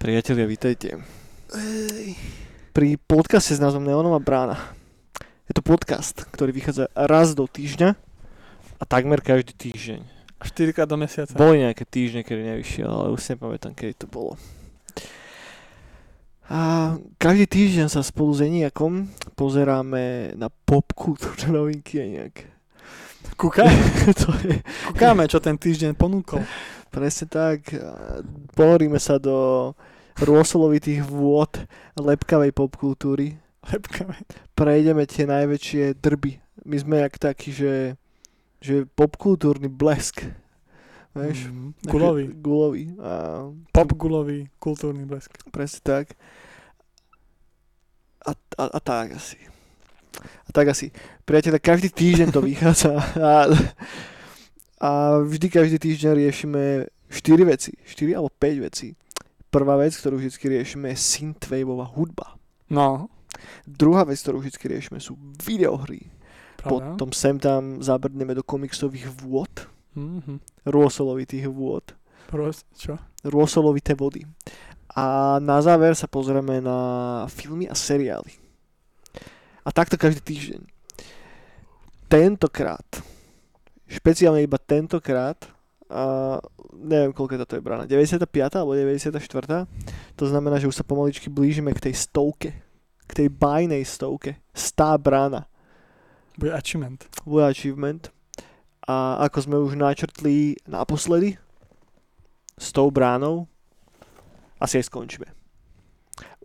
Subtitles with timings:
[0.00, 0.96] Priatelia, vítajte.
[2.72, 4.56] Pri podcaste s názvom Neonová brána.
[5.44, 7.94] Je to podcast, ktorý vychádza raz do týždňa
[8.80, 10.00] a takmer každý týždeň.
[10.40, 11.36] A 4 krát do mesiaca.
[11.36, 14.40] Boli nejaké týždne, kedy nevyšiel, ale už si nepamätám, kedy to bolo.
[16.50, 19.06] A každý týždeň sa spolu s Eniakom
[19.38, 22.50] pozeráme na pop kultúrne novinky a nejak.
[23.38, 23.70] Kúkame,
[24.20, 24.58] to je
[24.90, 26.42] kúkame, čo ten týždeň ponúkol.
[26.90, 27.70] presne tak.
[28.58, 29.70] Ponoríme sa do
[30.18, 31.62] rôsolovitých vôd
[31.94, 33.38] lepkavej popkultúry.
[33.70, 34.18] Lepkame.
[34.58, 36.42] Prejdeme tie najväčšie drby.
[36.66, 37.74] My sme jak taký, že,
[38.58, 40.26] že popkultúrny blesk.
[41.10, 41.50] Vieš?
[41.50, 42.24] Mm, gulový.
[42.38, 42.84] Gulový.
[43.02, 43.12] A
[43.74, 45.34] Pop gulový, kultúrny blesk.
[45.50, 46.06] presne tak.
[48.26, 49.38] A, a, a tak asi.
[50.20, 50.92] A tak asi.
[51.26, 53.32] Priateľe, každý týždeň to vychádza a,
[54.78, 54.90] a
[55.24, 56.62] vždy každý týždeň riešime
[57.10, 57.72] 4 veci.
[57.86, 58.94] 4 alebo 5 veci.
[59.50, 62.38] Prvá vec, ktorú vždy riešime je synthwaveová hudba.
[62.70, 63.10] No,
[63.66, 66.06] Druhá vec, ktorú vždy riešime sú videohry.
[66.60, 66.94] pravda.
[66.94, 69.50] Potom sem tam zabrdneme do komiksových vôd.
[70.00, 70.34] Mhm.
[70.64, 71.92] Rôsolovitých vôd.
[72.32, 72.96] Pros, čo?
[73.26, 74.24] Rôsolovité vody.
[74.96, 76.78] A na záver sa pozrieme na
[77.30, 78.34] filmy a seriály.
[79.62, 80.62] A takto každý týždeň.
[82.10, 82.86] Tentokrát,
[83.86, 85.38] špeciálne iba tentokrát,
[85.90, 86.38] a
[86.74, 88.22] neviem, koľko to je brána, 95.
[88.54, 89.66] alebo 94.
[90.14, 92.54] To znamená, že už sa pomaličky blížime k tej stovke.
[93.10, 94.38] K tej bajnej stovke.
[94.54, 95.50] Stá brána.
[96.38, 97.10] Bude achievement.
[97.26, 98.14] Bude achievement.
[98.88, 101.36] A ako sme už načrtli naposledy
[102.56, 103.48] s tou bránou,
[104.60, 105.28] asi aj skončíme.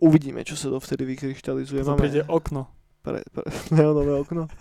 [0.00, 1.84] Uvidíme, čo sa dovtedy vykryštalizuje.
[1.84, 2.68] Potom príde okno.
[3.04, 4.44] pre, pre, neonové okno.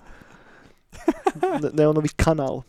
[1.36, 2.64] Ne, neonový kanál.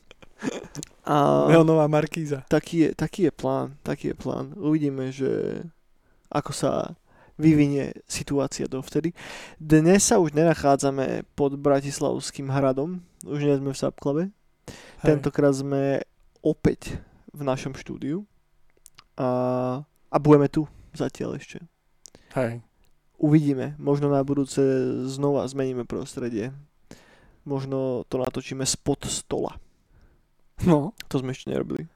[1.07, 2.43] A Neonová markíza.
[2.51, 3.79] taký je, taký je plán.
[3.87, 4.59] Taký je plán.
[4.59, 5.63] Uvidíme, že
[6.35, 6.99] ako sa
[7.39, 9.15] vyvinie situácia dovtedy.
[9.63, 13.07] Dnes sa už nenachádzame pod Bratislavským hradom.
[13.23, 14.23] Už nie sme v Sapklave.
[15.07, 16.03] Tentokrát sme
[16.43, 16.99] opäť
[17.31, 18.27] v našom štúdiu.
[19.15, 20.67] A, a budeme tu
[20.99, 21.63] zatiaľ ešte.
[22.35, 22.59] Hej.
[23.15, 23.79] Uvidíme.
[23.79, 24.59] Možno na budúce
[25.07, 26.51] znova zmeníme prostredie.
[27.47, 29.55] Možno to natočíme spod stola.
[30.67, 31.87] No, To sme ešte nerobili.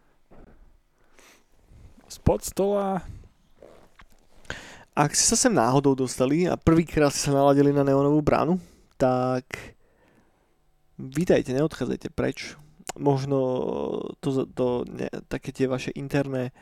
[2.06, 3.02] spod stola.
[4.94, 8.62] Ak ste sa sem náhodou dostali a prvýkrát ste sa naladili na neonovú bránu,
[8.94, 9.50] tak
[10.94, 12.54] vítajte, neodchádzajte preč.
[13.00, 13.38] Možno
[14.20, 16.52] to, to ne, také tie vaše interné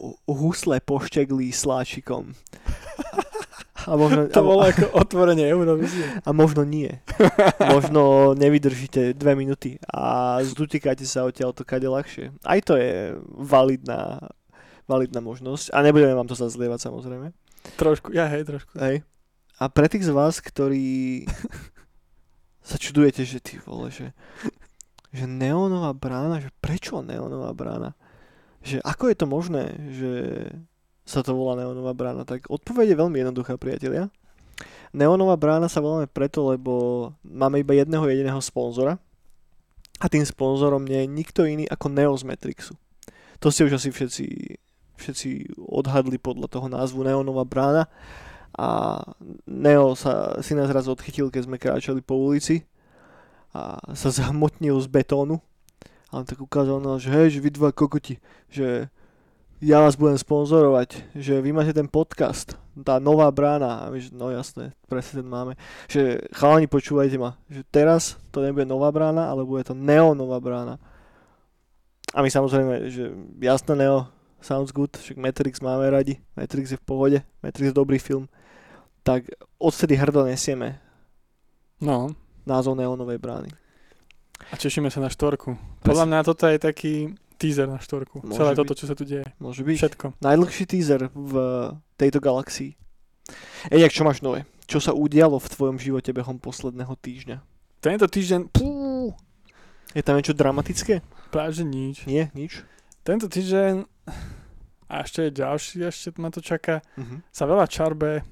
[0.00, 2.32] hu- husle pošťaglí sláčikom.
[3.86, 6.02] A možno, To a- bolo ako otvorenie Eurovízie.
[6.26, 6.88] A možno nie.
[7.62, 12.32] Možno nevydržíte dve minúty a zdutíkate sa odtiaľ to kade ľahšie.
[12.42, 14.18] Aj to je validná,
[14.84, 15.72] validná možnosť.
[15.72, 17.32] A nebudeme vám to zazlievať samozrejme.
[17.76, 18.72] Trošku, ja hej, trošku.
[18.76, 19.06] Hej.
[19.56, 21.24] A pre tých z vás, ktorí
[22.68, 24.10] sa čudujete, že ty vole, že,
[25.12, 27.96] že neónová brána, že prečo neónová brána?
[28.60, 29.64] Že ako je to možné,
[29.94, 30.12] že
[31.08, 32.28] sa to volá neónová brána?
[32.28, 34.12] Tak odpoveď je veľmi jednoduchá, priatelia.
[34.92, 36.72] Neónová brána sa voláme preto, lebo
[37.24, 38.96] máme iba jedného jediného sponzora
[40.00, 42.74] a tým sponzorom nie je nikto iný ako Neo z Matrixu.
[43.38, 44.26] To ste už asi všetci,
[44.98, 45.28] všetci
[45.62, 47.86] odhadli podľa toho názvu Neónová brána
[48.56, 49.00] a
[49.46, 52.64] Neo sa si nás raz odchytil, keď sme kráčali po ulici
[53.54, 55.40] a sa zhmotnil z betónu
[56.08, 58.16] a on tak ukázal na nás, že hej, že vy dva kokoti,
[58.48, 58.88] že
[59.60, 63.84] ja vás budem sponzorovať, že vy máte ten podcast, tá nová brána.
[63.84, 65.58] A my, no jasné, presne ten máme.
[65.90, 70.78] Že chalani, počúvajte ma, že teraz to nebude nová brána, ale bude to neonová brána.
[72.14, 74.08] A my samozrejme, že jasné Neo,
[74.40, 78.30] sounds good, však Matrix máme radi, Matrix je v pohode, Matrix je dobrý film.
[79.02, 79.28] Tak
[79.58, 80.80] odtedy hrdo nesieme
[81.78, 82.10] No,
[82.48, 83.50] názov neonovej brány.
[84.48, 85.54] a tešíme sa na štvorku.
[85.84, 86.92] Podľa mňa toto je taký
[87.36, 88.24] teaser na štvorku.
[88.24, 88.58] Môže Celé byť.
[88.58, 89.26] toto, čo sa tu deje.
[89.36, 89.78] Môže byť.
[89.78, 90.06] Všetko.
[90.18, 91.32] Najdlhší teaser v
[91.94, 92.72] tejto galaxii.
[93.68, 94.48] Ej, jak čo máš nové?
[94.64, 97.38] Čo sa udialo v tvojom živote behom posledného týždňa?
[97.78, 99.12] Tento týždeň, pú,
[99.90, 101.00] Je tam niečo dramatické?
[101.28, 102.04] práve že nič.
[102.04, 102.64] Nie, nič.
[103.04, 103.84] Tento týždeň,
[104.86, 107.20] a ešte je ďalší, ešte ma to čaká, Mhm.
[107.28, 108.24] sa veľa čarbe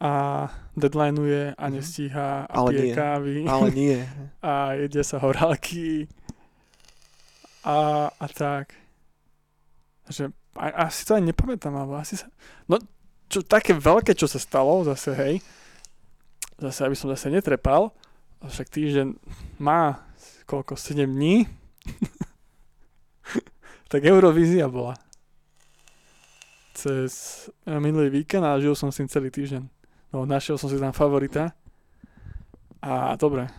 [0.00, 1.72] a deadlineuje a Mhm.
[1.72, 2.94] nestíha a Ale pije nie.
[2.94, 3.98] kávy Ale nie.
[4.42, 6.06] a jedia sa horálky
[7.64, 8.74] a, a tak.
[10.10, 12.28] Že, a, asi to aj nepamätám, alebo asi sa...
[12.68, 12.76] No,
[13.32, 15.34] čo, také veľké, čo sa stalo, zase hej,
[16.60, 17.88] zase, aby som zase netrepal,
[18.44, 19.16] však týždeň
[19.56, 20.04] má
[20.44, 21.48] koľko, 7 dní,
[23.88, 24.92] tak Eurovízia bola.
[26.74, 27.12] Cez
[27.64, 29.64] eh, minulý víkend a žil som s tým celý týždeň.
[30.14, 31.50] No, našiel som si tam favorita.
[32.78, 33.50] A dobre,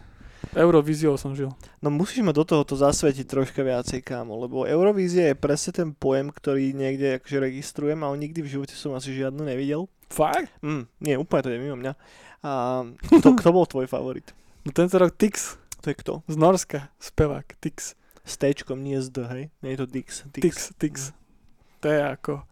[0.55, 1.51] Eurovíziou som žil.
[1.83, 6.31] No musíš ma do tohoto zasvetiť troška viacej, kámo, lebo Eurovízia je presne ten pojem,
[6.31, 9.91] ktorý niekde akože registrujem, ale nikdy v živote som asi žiadnu nevidel.
[10.07, 10.47] Fakt?
[10.63, 11.93] Mm, nie, úplne to je mimo mňa.
[12.45, 12.51] A
[13.19, 14.31] kto, kto bol tvoj favorit?
[14.63, 16.23] No tento rok Tix To je kto?
[16.23, 17.99] z Norska, spevák Tix.
[18.23, 19.43] S Tčkom, nie s D, hej?
[19.59, 20.23] Nie je to Dix.
[20.31, 21.11] Tix, Tix.
[21.83, 22.47] To je ako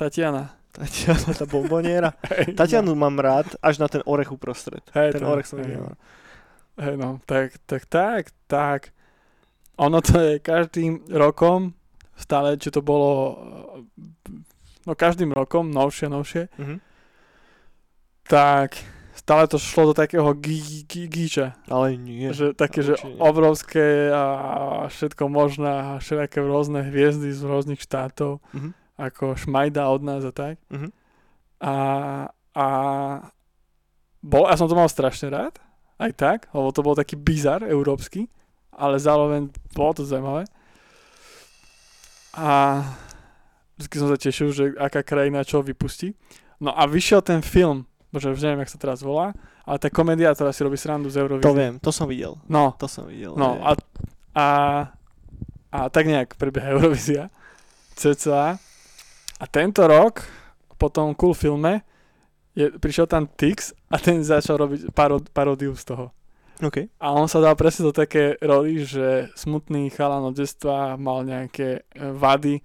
[0.00, 0.57] Tatiana.
[0.72, 2.12] Tatiana, tá bomboniera.
[2.30, 4.82] Hej, Tatianu mám rád, až na ten orech uprostred.
[4.94, 5.94] Hej, ten to- orech som hej, nemal.
[6.78, 8.80] Hej, no, tak, tak, tak, tak.
[9.76, 11.74] Ono to je každým rokom,
[12.14, 13.38] stále, či to bolo,
[14.82, 16.76] no každým rokom, novšie, novšie, Mhm.
[18.26, 18.74] tak
[19.14, 21.58] stále to šlo do takého gí, gí, gíča.
[21.66, 22.30] Ale nie.
[22.30, 23.18] Že také, že nie.
[23.18, 24.24] obrovské a
[24.86, 28.70] všetko možné a všelijaké rôzne hviezdy z rôznych štátov, Mhm.
[28.98, 30.58] Ako Šmajda od nás a tak.
[30.68, 30.90] Mhm.
[31.58, 31.74] A,
[32.54, 32.66] a
[34.22, 35.58] bol, ja som to mal strašne rád,
[35.98, 38.30] aj tak, lebo to bol taký bizar európsky,
[38.74, 40.46] ale zároveň bolo to zaujímavé.
[42.38, 42.82] A
[43.78, 46.14] vždy som sa tešil, že aká krajina čo vypustí.
[46.62, 49.34] No a vyšiel ten film, bože, už neviem, jak sa teraz volá,
[49.66, 51.46] ale tá komédia, ktorá si robí srandu z Eurovízie.
[51.50, 52.38] To viem, to som videl.
[52.46, 53.34] No, To som videl.
[53.34, 53.74] No a,
[54.34, 54.46] a,
[55.74, 57.30] a tak nejak prebieha Eurovízia
[57.98, 58.62] cca.
[59.38, 60.26] A tento rok,
[60.76, 61.82] po tom cool filme,
[62.54, 66.06] je, prišiel tam Tix a ten začal robiť parod, paródiu z toho.
[66.58, 66.90] OK.
[66.98, 71.86] A on sa dal presne do také roli, že smutný chalan od detstva mal nejaké
[71.86, 72.58] e, vady,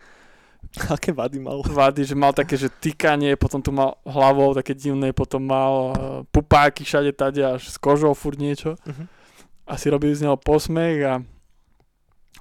[0.89, 1.61] Aké vady mal?
[1.61, 5.93] vady, že mal také, že tykanie, potom tu mal hlavou také divné, potom mal e,
[6.33, 9.05] pupáky všade tade až s kožou furt niečo Mhm.
[9.69, 11.13] a si robili z neho posmech a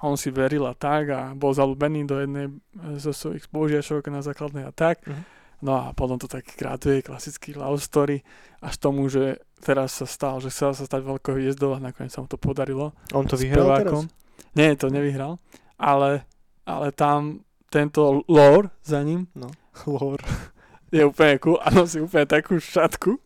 [0.00, 2.48] on si veril a tak a bol zalúbený do jednej
[2.96, 5.04] zo svojich spolužiačok na základnej a tak.
[5.04, 5.24] Mhm.
[5.62, 8.26] No a potom to tak graduje, klasický love story,
[8.58, 12.18] až tomu, že teraz sa stal, že chcel sa stať veľkou hviezdou a nakoniec sa
[12.18, 12.90] mu to podarilo.
[13.14, 14.10] On to vyhral teraz?
[14.58, 15.38] Nie, to nevyhral,
[15.78, 16.26] ale,
[16.66, 19.54] ale tam tento lore za ním No.
[19.86, 20.26] Lore.
[20.92, 23.16] je úplne cool a nosí úplne takú šatku.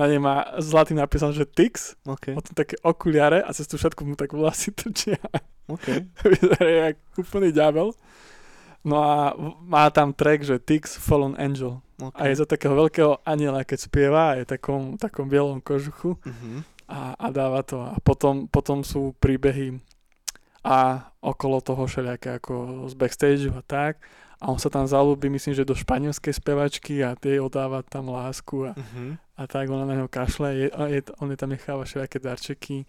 [0.00, 2.32] Na nej má zlatým napísané, že Tix, OK.
[2.32, 5.20] potom také okuliare a cez tú šatku mu tak vlasy trčia.
[5.68, 6.08] OK.
[6.24, 7.92] Vyzerá jak úplný ďabel.
[8.80, 11.84] No a má tam track, že Tix Fallen Angel.
[12.00, 12.16] OK.
[12.16, 16.64] A je za takého veľkého aniela, keď spieva, a je takom, takom bielom kožuchu Mhm.
[16.88, 17.76] a, a dáva to.
[17.78, 19.76] A potom, potom sú príbehy
[20.60, 22.52] a okolo toho všelijaké ako
[22.88, 24.00] z backstage a tak.
[24.40, 28.64] A on sa tam zalúbi, myslím, že do španielskej spevačky a tie odáva tam lásku
[28.64, 29.20] a, Mhm.
[29.40, 32.84] A tak ona na neho kašle, je, je, on je tam necháva všelijaké darčeky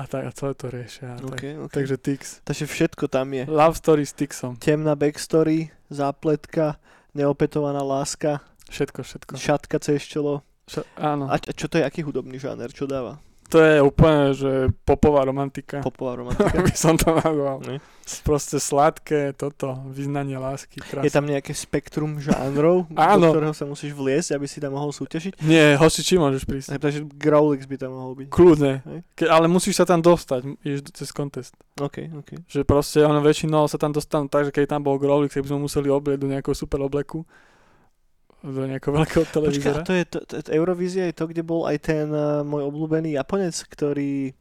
[0.00, 1.20] a tak a celé to riešia.
[1.20, 1.44] Tak, OK.
[1.68, 2.40] takže Tix.
[2.48, 3.44] Takže všetko tam je.
[3.44, 4.56] Love story s Tixom.
[4.56, 6.80] Temná backstory, zápletka,
[7.12, 8.40] neopetovaná láska,
[8.70, 9.32] Všetko, všetko.
[9.36, 10.40] šatka cez čelo.
[10.64, 11.26] Čo, áno.
[11.28, 12.70] A čo to je, aký hudobný žáner?
[12.72, 13.18] Čo dáva?
[13.50, 14.50] To je úplne, že
[14.86, 15.82] popová romantika.
[15.82, 16.62] Popová romantika?
[16.62, 17.58] by som to nazval.
[17.66, 17.82] Ne?
[18.22, 20.78] Proste sladké toto, vyznanie lásky.
[20.82, 21.06] Krásne.
[21.06, 23.30] Je tam nejaké spektrum žánrov, do Áno.
[23.34, 25.42] ktorého sa musíš vliesť, aby si tam mohol súťažiť?
[25.42, 26.78] Nie, hoci či môžeš prísť.
[26.78, 28.28] Takže Growlix by tam mohol byť.
[28.30, 28.86] Kľudne.
[29.18, 31.54] Ke, ale musíš sa tam dostať, ideš cez kontest.
[31.78, 32.46] OK, OK.
[32.46, 35.50] Že proste ono väčšinou sa tam dostanú tak, že keď tam bol Growlix, tak by
[35.54, 37.26] sme museli oblieť do nejakého super obleku
[38.40, 39.80] do nejakého veľkého Počkaj, televízora.
[39.80, 43.20] a to je, to, to, Eurovízia je to, kde bol aj ten uh, môj obľúbený
[43.20, 44.32] Japonec, ktorý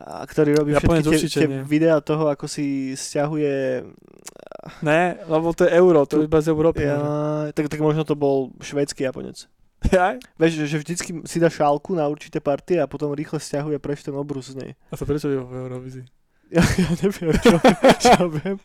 [0.00, 3.84] a, ktorý robí Japonec všetky tie, tie videá toho, ako si stiahuje
[4.80, 6.84] Ne, lebo to je euro, to je iba z Európy.
[6.84, 7.00] ja,
[7.52, 9.48] tak, tak možno to bol švédsky Japonec.
[9.88, 10.20] Jaj?
[10.36, 14.04] Vieš, že, že vždycky si dá šálku na určité partie a potom rýchle stiahuje preč
[14.04, 14.70] ten obrus z nej.
[14.92, 16.04] A to prečo je v Eurovízii?
[16.52, 17.56] Ja, ja neviem, čo,
[17.96, 18.60] čo viem.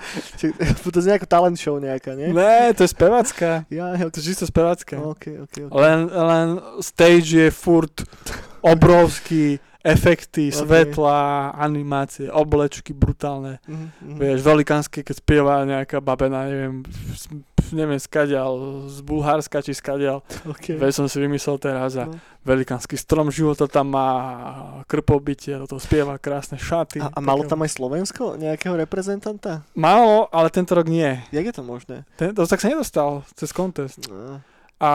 [0.90, 2.32] To je nejaká talent show nejaká, nie?
[2.32, 3.64] Ne, to je spevacká.
[3.70, 4.98] Ja, To je čisto spevacká.
[4.98, 5.74] OK, OK, OK.
[5.76, 6.48] Len, len
[6.80, 8.04] stage je furt
[8.60, 10.54] obrovský, efekty, Ok.
[10.60, 11.18] svetla,
[11.56, 13.58] animácie, oblečky brutálne.
[13.64, 14.16] Mhm, mhm.
[14.18, 16.84] Vieš, velikánske, keď spieva nejaká babena, neviem,
[17.70, 18.50] neviem, skadial,
[18.90, 20.26] z Bulharska či skadial.
[20.44, 20.74] OK.
[20.74, 22.18] Veď som si vymyslel teraz a No.
[22.42, 24.10] velikánsky strom života tam má,
[24.90, 26.98] krpobytie, to spieva krásne šaty.
[26.98, 29.62] A, a malo tam aj Slovensko nejakého reprezentanta?
[29.78, 31.14] Málo, ale tento rok nie.
[31.30, 31.96] Jak je to možné?
[32.18, 34.02] Ten, to tak sa nedostal cez kontest.
[34.10, 34.42] No.
[34.82, 34.90] A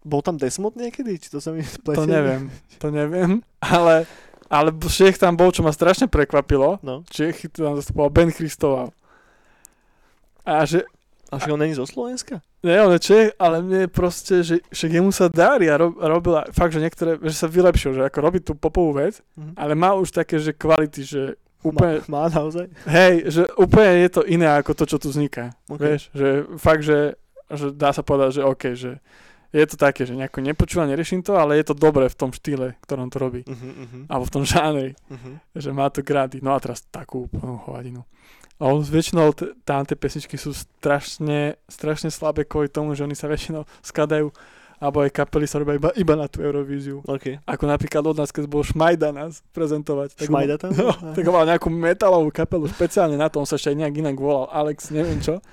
[0.00, 1.16] Bol tam Desmod niekedy?
[1.16, 1.98] Či to sa mi spletie?
[2.00, 4.08] to neviem, to neviem, ale,
[4.46, 6.80] ale Čech tam bol, čo ma strašne prekvapilo.
[6.80, 7.04] No.
[7.06, 8.90] Čech tam zastupoval Ben Christoval.
[10.42, 10.82] A že
[11.30, 12.42] A že on není zo Slovenska?
[12.60, 15.94] Nie, on je Čech, ale mne je proste, že však jemu sa darí a rob,
[15.94, 19.54] robil aj- fakt, že niektoré, že sa vylepšil, že ako robí tú popovú vec, Mhm.
[19.54, 21.22] ale má už také, že kvality, že
[21.60, 22.66] úplne, Má, má naozaj?
[22.84, 25.54] hej, že úplne je to iné ako to, čo tu vzniká.
[25.68, 25.78] Ok.
[25.78, 27.14] Vieš, že fakt, že,
[27.48, 28.98] že dá sa povedať, že OK, že
[29.50, 32.78] je to také, že nejako nepočúva, neriešim to, ale je to dobré v tom štýle,
[32.86, 33.42] ktorom to robí.
[33.42, 35.42] Uh-huh, uh-huh, Alebo v tom žánri, uh-huh.
[35.58, 36.38] že má to grády.
[36.38, 38.06] No a teraz takú úplnú hovadinu.
[38.60, 43.16] A on väčšinou t- tam tie pesničky sú strašne, strašne slabé kvôli tomu, že oni
[43.16, 44.30] sa väčšinou skladajú
[44.80, 47.04] alebo aj kapely sa robia iba, iba na tú Eurovíziu.
[47.04, 47.44] OK.
[47.44, 50.16] Ako napríklad od nás, keď bol Šmajda nás prezentovať.
[50.16, 50.72] Tak Šmajda tam?
[50.80, 54.16] No, tak mal nejakú metalovú kapelu špeciálne na to, on sa ešte aj nejak inak
[54.16, 55.44] volal, Alex, neviem čo.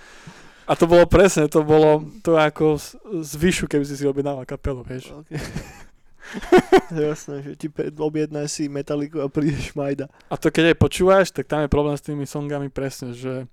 [0.67, 4.43] A to bolo presne, to bolo to ako z, z vyšu, keby si si objednával
[4.43, 5.15] kapelu, vieš.
[5.15, 5.31] OK.
[7.07, 10.12] Jasné, že ti objednáš si metaliku a príde Šmajda.
[10.27, 13.47] A to keď aj počúvaš, tak tam je problém s tými songami presne, že,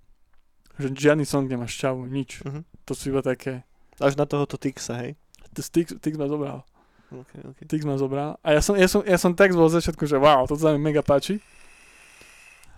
[0.75, 2.42] že žiadny song nemá šťavu, nič.
[2.42, 2.66] Uh-huh.
[2.90, 3.62] To sú iba také,
[4.02, 5.14] Až na tohoto Tixa, hej?
[5.54, 6.66] to Styx, Styx ma zobral.
[7.14, 7.59] OK, OK.
[7.71, 8.35] Tix ma zobral.
[8.42, 10.83] A ja som, ja som, ja som text bol začiatku, že wow, toto sa mi
[10.83, 11.38] mega páči.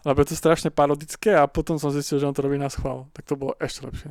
[0.04, 3.08] Lebo je to strašne parodické a potom som zistil, že on to robí na schvál.
[3.16, 4.10] Tak to bolo ešte lepšie.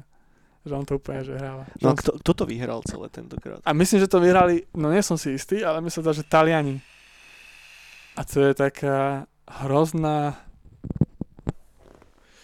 [0.65, 1.69] Že on to úplne, že hráva.
[1.77, 3.61] No a kto, kto to vyhral celé tentokrát?
[3.61, 6.81] A myslím, že to vyhrali, no nie som si istý, ale myslím že Taliani.
[8.17, 10.44] A to je taká hrozná...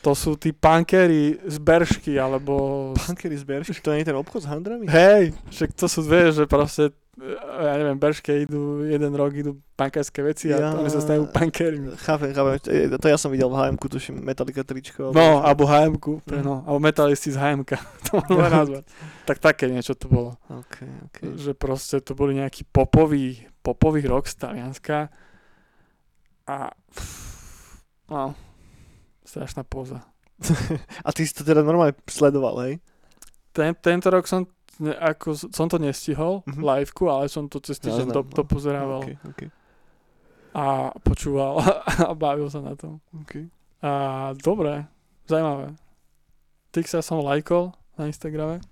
[0.01, 2.89] To sú tí punkery z Beršky, alebo...
[2.98, 3.77] Punkery z Beršky?
[3.79, 4.86] To nie je ten obchod s handrami?
[4.86, 9.62] Hej, však to sú dve, že proste, e, ja neviem, Berške idú, jeden rok idú
[9.72, 11.93] punkerské veci a Ja- oni sa stajú punkermi.
[12.00, 12.58] Chápem, chápem.
[12.58, 15.13] To, je- to ja som videl v HM-ku, tuším, Metallica tričko.
[15.13, 15.93] No, alebo Mhm.
[16.41, 17.77] no, alebo metalisti z HM-ka,
[18.10, 18.84] to môžeme nazvať.
[19.24, 20.34] Tak také niečo to bolo.
[20.50, 21.17] OK, OK.
[21.38, 25.13] Že proste to boli nejaký popový, popový rok z Talianska
[26.43, 26.74] a
[28.08, 28.34] no,
[29.23, 30.01] strašná póza.
[31.05, 32.73] A ty si to teda normálne sledoval, hej?
[33.51, 34.47] Ten, tento rok som,
[34.81, 36.57] ako, som to nestihol, Mhm.
[36.57, 36.63] mm-hmm.
[36.65, 38.49] liveku, ale som to cez týždeň Jaznam, to, to no.
[38.49, 39.41] pozerával OK, OK.
[40.51, 40.65] a
[40.99, 41.61] počúval
[42.09, 42.97] a bavil sa na tom.
[43.13, 43.47] OK.
[43.81, 43.91] A
[44.37, 44.85] dobre,
[45.25, 45.73] zaujímavé.
[46.71, 48.63] Tixa som lajkol na Instagrame.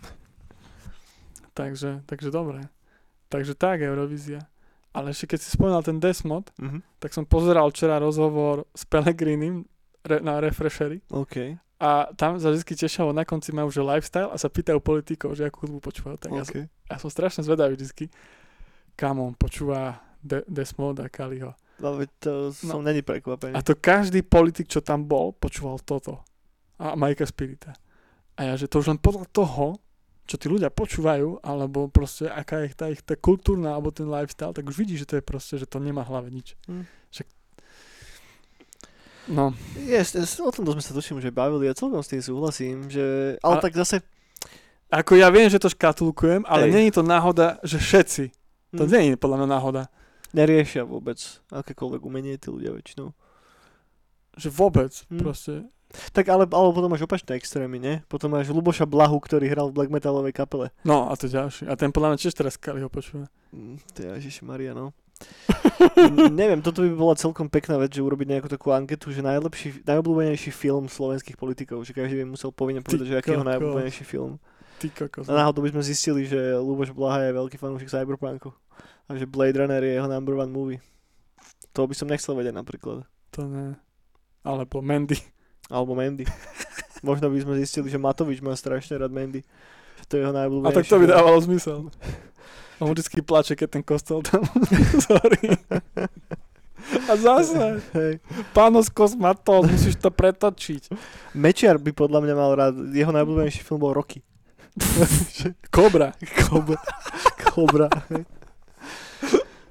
[1.58, 2.66] takže, takže dobre.
[3.28, 4.42] Takže tak, Eurovízia.
[4.90, 6.82] Ale ešte keď si spomínal ten Desmod, Mhm.
[6.98, 9.62] tak som pozeral včera rozhovor s Pelegrinim
[10.02, 11.54] re, na Refreshery OK.
[11.78, 15.46] a tam sa vždy tešilo, na konci majú že lifestyle a sa pýtajú politikov, že
[15.46, 16.16] akú hudbu počúvajú.
[16.18, 16.66] Tak ja, som, OK.
[16.90, 18.10] ja som strašne zvedavý vždy,
[18.94, 21.54] kam on počúva De, Desmod a Kaliho.
[21.80, 23.56] No, veď to som není prekvapený.
[23.56, 26.20] A to každý politik, čo tam bol, počúval toto.
[26.76, 27.72] A Majka Spirita.
[28.36, 29.80] A ja, že to už len podľa toho,
[30.30, 34.54] čo tí ľudia počúvajú, alebo proste aká je tá ich tá kultúrna, alebo ten lifestyle,
[34.54, 36.54] tak už vidíš, že to je proste, že to nemá hlave nič.
[36.70, 36.86] Hm.
[37.10, 37.26] Však...
[39.26, 42.86] No, Yes, yes, o tom sme sa tuším, že bavili a celkom s tým súhlasím,
[42.86, 43.34] že...
[43.42, 44.06] Ale A- tak zase...
[44.86, 46.72] ako ja viem, že to škatulkujem, ale Hej.
[46.78, 48.24] není to náhoda, že všetci.
[48.78, 49.82] To hm, nie je podľa mňa náhoda.
[50.30, 51.18] Neriešia vôbec
[51.50, 53.10] akékoľvek umenie tí ľudia väčšinou.
[54.38, 55.18] Že vôbec, Hm.
[55.18, 55.54] proste.
[55.90, 58.06] Tak ale, ale potom máš opačné extrémy, ne?
[58.06, 60.70] Potom máš Luboša Blahu, ktorý hral v black metalovej kapele.
[60.86, 61.66] No, a to ďalší.
[61.66, 63.26] A ten podľa mňa tiež teraz Kali ho počúva.
[63.50, 64.94] Mm, To je Maria, no.
[66.32, 70.50] Neviem, toto by bola celkom pekná vec, že urobiť nejakú takú anketu, že najlepší, najobľúbenejší
[70.54, 74.40] film slovenských politikov, že každý by musel povinne povedať, že aký je najobľúbenejší film.
[74.80, 75.28] Ty kokos.
[75.28, 78.48] A náhodou by sme zistili, že Luboš Blaha je veľký fanúšik Cyberpunku.
[79.12, 80.80] A že Blade Runner je jeho number one movie.
[81.76, 83.04] To by som nechcel vedieť napríklad.
[83.36, 83.76] To ne.
[84.40, 85.20] Alebo Mandy.
[85.70, 86.26] Alebo Mandy.
[87.06, 89.46] Možno by sme zistili, že Matovič má strašne rád Mandy.
[90.02, 91.78] Že to je jeho A najobľúbenejší tak to by dávalo zmysel.
[92.80, 94.40] On vždycky plače, keď ten kostol tam
[95.06, 95.56] Sorry.
[97.06, 98.24] A zase, Hej.
[98.56, 100.88] pános kosmatos, musíš to pretočiť.
[101.36, 104.24] Mečiar by podľa mňa mal rád, jeho najobľúbenejší film bol Rocky.
[105.76, 106.16] Kobra.
[106.48, 106.80] Kobra.
[107.52, 107.88] Kobra.
[108.10, 108.24] hej.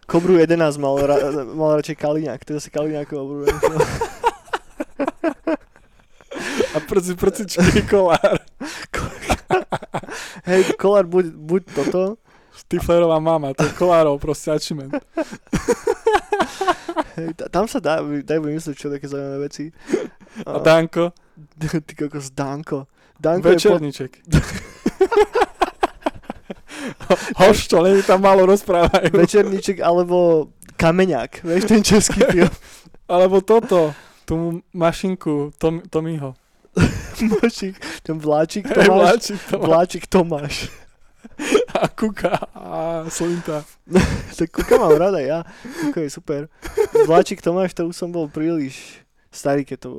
[0.06, 1.18] Kobru 11 mal, ra,
[1.50, 3.58] mal radšej Kaliňák, to je zase Kaliňákov obľúbený.
[6.76, 8.40] A prci, prcičky kolár.
[10.50, 12.18] Hej, Kolár, buď, buď toto,
[12.54, 14.92] Stiflerová mama, to je kolárov proste achievement.
[17.16, 19.72] hej, ta- tam sa dá, dajú vymyslieť čo také zaujímavé veci.
[20.44, 21.16] A Danko,
[21.88, 22.88] Ty kokos, Danko.
[23.16, 24.12] Danko je po, večerníček.
[27.40, 29.12] Hošto, nech tam málo rozprávajú.
[29.12, 30.48] večerníček alebo
[30.80, 32.52] Kameňák, vieš, ten český film.
[33.10, 33.92] Alebo toto,
[34.24, 36.38] tú mašinku Tom, Tomího.
[37.20, 38.88] Mošik, ten vláčik Tomáš.
[38.88, 39.68] vláčik Tomáš.
[39.68, 40.56] Vláčik Tomáš.
[41.80, 43.64] A Kuka a Slinta.
[44.38, 45.44] Tak Kuka mám rada ja.
[45.82, 46.48] Kuka je super.
[47.06, 49.90] Vláčik Tomáš, to už som bol príliš starý, keď to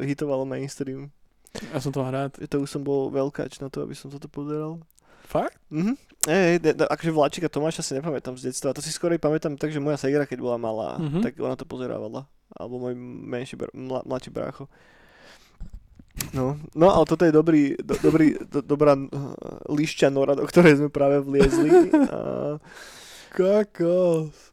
[0.00, 1.08] hitovalo mainstream.
[1.72, 2.36] Ja som to mal rád.
[2.36, 4.80] Že to už som bol veľkáč na to, aby som toto pozeral.
[5.24, 5.56] Fakt?
[5.72, 5.96] Mhm.
[6.28, 8.76] Ej, ne, akože Vláčika Tomáša si nepamätám z detstva.
[8.76, 11.24] To si skôr pamätám tak, že moja segra, keď bola malá, Mhm.
[11.24, 12.28] tak ona to pozerávala.
[12.52, 12.92] Alebo môj
[13.24, 14.68] menší, br- mla, mladší brácho.
[16.32, 19.08] No, no, ale toto je dobrý, do, dobrý, do, dobrá uh,
[19.70, 21.90] lišťa nora, do ktorej sme práve vliezli.
[22.14, 22.60] A,
[23.32, 24.52] Kokos.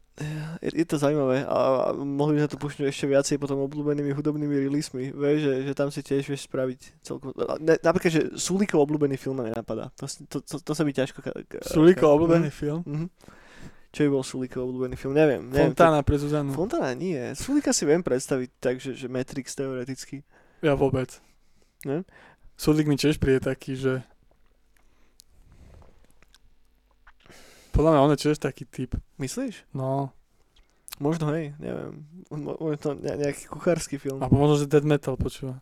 [0.64, 4.16] je, je to zaujímavé a, a mohli by sme to pušťať ešte viacej potom obľúbenými
[4.16, 5.12] hudobnými release'mi.
[5.12, 7.36] Vieš, že, že tam si tiež vieš spraviť celkom...
[7.60, 9.92] Ne, napríklad, že Sulíkov obľúbený film ma nenapadá.
[10.00, 11.20] To, to, to, to sa mi ťažko...
[11.20, 12.84] Ka, ka, Sulíko ka- obľúbený film.
[12.88, 13.08] Mhm.
[13.96, 15.16] Čo by bol Sulíkov obľúbený film?
[15.16, 15.48] Neviem.
[15.48, 16.52] neviem Fontana pre To, Zuzanu.
[16.52, 17.20] Fontana nie.
[17.36, 20.24] Sulíka si viem predstaviť tak, že, že Matrix teoreticky.
[20.60, 21.16] Ja vôbec.
[21.84, 22.08] Ne?
[22.56, 24.00] Sulík mi tiež príde taký, že...
[27.72, 28.96] Podľa mňa on je tiež taký typ.
[29.18, 29.68] Myslíš?
[29.72, 30.16] No.
[30.96, 32.08] Možno hej, neviem.
[32.32, 34.24] Mo- Možno ne- nejaký kuchársky film.
[34.24, 35.60] Alebo možno, že dead metal počúva.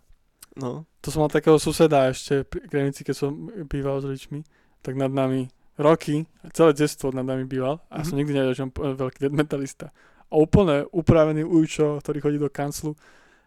[0.54, 0.86] No.
[1.02, 3.32] To som mal takého suseda ešte pri Krenici, keď som
[3.66, 4.46] býval s rodičmi.
[4.80, 8.06] Tak nad nami roky, celé detstvo nad nami býval a Mhm.
[8.06, 9.90] som nikdy nevedel, že on veľký dead metalista.
[10.30, 12.94] A úplne upravený ujčo, ktorý chodí do kanclu.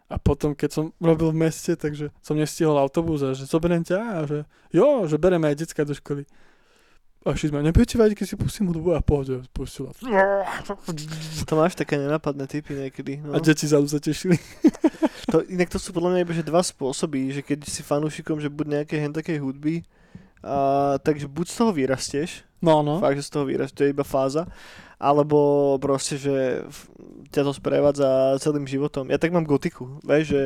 [0.07, 3.99] A potom, keď som robil v meste, takže som nestihol autobus a že zoberiem ťa
[3.99, 4.39] a že
[4.71, 6.23] jo, že bereme aj decka do školy.
[7.27, 9.91] A šli sme, nebudete vadiť, keď si pustím hudbu a pohode, pustila.
[11.51, 13.19] To máš také nenápadné typy niekedy.
[13.19, 13.35] No.
[13.35, 14.39] A deti zadu sa tešili.
[15.27, 18.47] To, inak to sú podľa mňa iba že dva spôsoby, že keď si fanúšikom, že
[18.47, 19.83] buď nejakej hen takej hudby,
[20.39, 22.31] a, takže buď z toho vyrastieš,
[22.63, 23.03] No, no.
[23.03, 24.47] fakt, že z toho vyrastieš, to je iba fáza,
[24.97, 26.65] alebo proste, že
[27.29, 29.13] ťa to sprevádza celým životom.
[29.13, 30.43] Ja tak mám gotiku, vieš, že,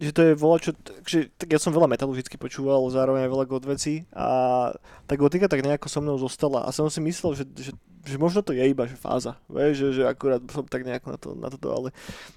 [0.00, 0.70] že to je voľa čo,
[1.04, 4.08] že, tak ja som veľa metalu vždy počúval, zároveň aj veľa god vecí.
[4.16, 4.72] A
[5.04, 6.64] tá gotika tak nejako so mnou zostala.
[6.64, 7.72] A som si myslel, že, že,
[8.08, 11.18] že možno to je iba že fáza, vieš, že, že akurát som tak nejako na
[11.20, 11.88] to, na toto, ale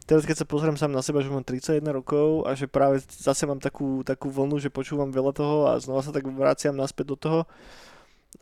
[0.04, 3.48] teraz keď sa pozriem sám na seba, že mám 31 rokov a že práve zase
[3.48, 7.18] mám takú, takú vlnu, že počúvam veľa toho a znova sa tak vraciam naspäť do
[7.20, 7.40] toho.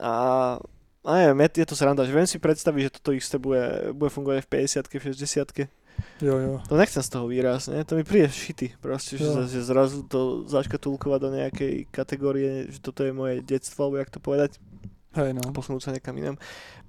[0.01, 0.13] A
[1.05, 1.29] a je,
[1.61, 4.89] je to sranda, že viem si predstaviť, že toto isté bude, bude fungovať v 50
[4.89, 5.69] v 60
[6.19, 6.53] Jo, jo.
[6.67, 7.83] To nechcem z toho výraz, ne?
[7.87, 13.07] To mi príde šity, proste, že, že zrazu to zaškatulkovať do nejakej kategórie, že toto
[13.07, 14.59] je moje detstvo, alebo jak to povedať,
[15.15, 15.55] Hej, no.
[15.55, 16.35] posunúť sa niekam inám.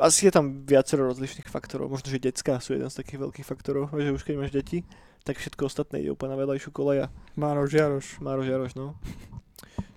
[0.03, 3.95] Asi je tam viacero rozličných faktorov, možno, že detská sú jeden z takých veľkých faktorov,
[3.95, 4.83] že už keď máš deti,
[5.23, 7.11] tak všetko ostatné ide úplne na vedľajšiu koleja.
[7.39, 8.19] Máro Žiaroš.
[8.19, 8.99] Máro Žiaroš, no.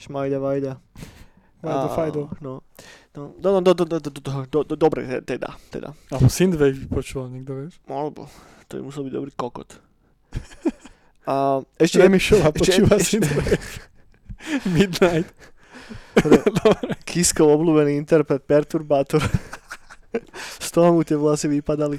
[0.02, 0.74] Šmajda Vajda.
[1.62, 2.30] A- Fajdo.
[2.40, 2.64] No.
[3.12, 5.92] No, no, no, do, do, do, do, do, do, do, dobre, teda, teda.
[6.08, 7.76] Alebo Synthwave počúval niekto, vieš?
[7.86, 8.30] Alebo,
[8.66, 9.70] to by musel byť dobrý kokot.
[11.28, 13.60] A ešte, ešte- počúva ešte- Synthwave.
[14.72, 15.28] Midnight.
[17.10, 19.20] Kiskov obľúbený interpret Perturbátor.
[20.60, 21.98] Z toho mu tie vlasy vypadali.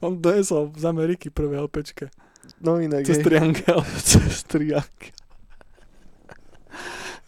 [0.00, 2.12] On donesol z Ameriky prvé LPčke.
[2.60, 3.18] No inak, Cez.
[3.20, 3.80] Triangel.
[3.98, 5.10] Cez triangle.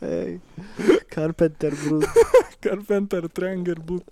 [0.02, 0.40] Hej.
[1.14, 2.09] Carpenter Brut.
[2.64, 4.09] Carpenter, Triangle, Boot.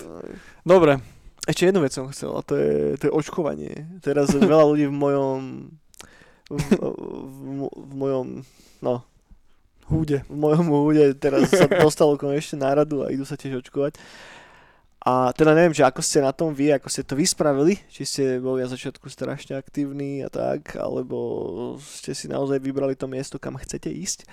[0.62, 1.00] Dobre.
[1.42, 3.98] Ešte jednu vec som chcel, a to je, to je očkovanie.
[3.98, 5.40] Teraz veľa ľudí v mojom
[6.52, 8.26] v, v, v mojom
[8.84, 9.02] no,
[9.90, 10.22] Húde.
[10.30, 13.98] v mojom úde teraz sa dostalo konečne náradu a idú sa tiež očkovať.
[15.02, 18.22] A teda neviem, že ako ste na tom vy, ako ste to vyspravili, či ste
[18.38, 23.58] boli na začiatku strašne aktívni a tak, alebo ste si naozaj vybrali to miesto, kam
[23.58, 24.30] chcete ísť.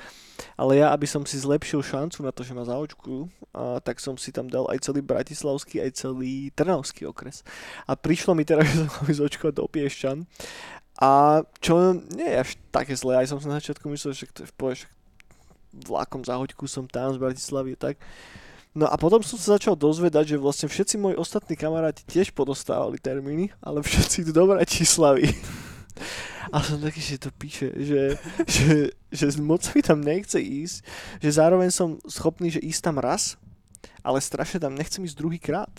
[0.54, 4.14] Ale ja, aby som si zlepšil šancu na to, že ma zaočkujú, a tak som
[4.14, 7.42] si tam dal aj celý Bratislavský, aj celý Trnavský okres.
[7.90, 10.18] A prišlo mi teraz, že sa mám ísť očkovať do Piešťan.
[11.02, 14.46] A čo nie je až také zlé, aj som si na začiatku myslel, že to
[14.46, 14.86] je v
[15.70, 17.98] vlakom za hoďku som tam z Bratislavy tak.
[18.78, 23.02] No a potom som sa začal dozvedať, že vlastne všetci moji ostatní kamaráti tiež podostávali
[23.02, 25.34] termíny, ale všetci do Bratislavy.
[26.50, 28.18] A som taký, že to píše, že,
[28.50, 30.82] že, že moc mi tam nechce ísť,
[31.22, 33.38] že zároveň som schopný, že ísť tam raz,
[34.02, 35.70] ale strašne tam nechcem ísť druhý krát.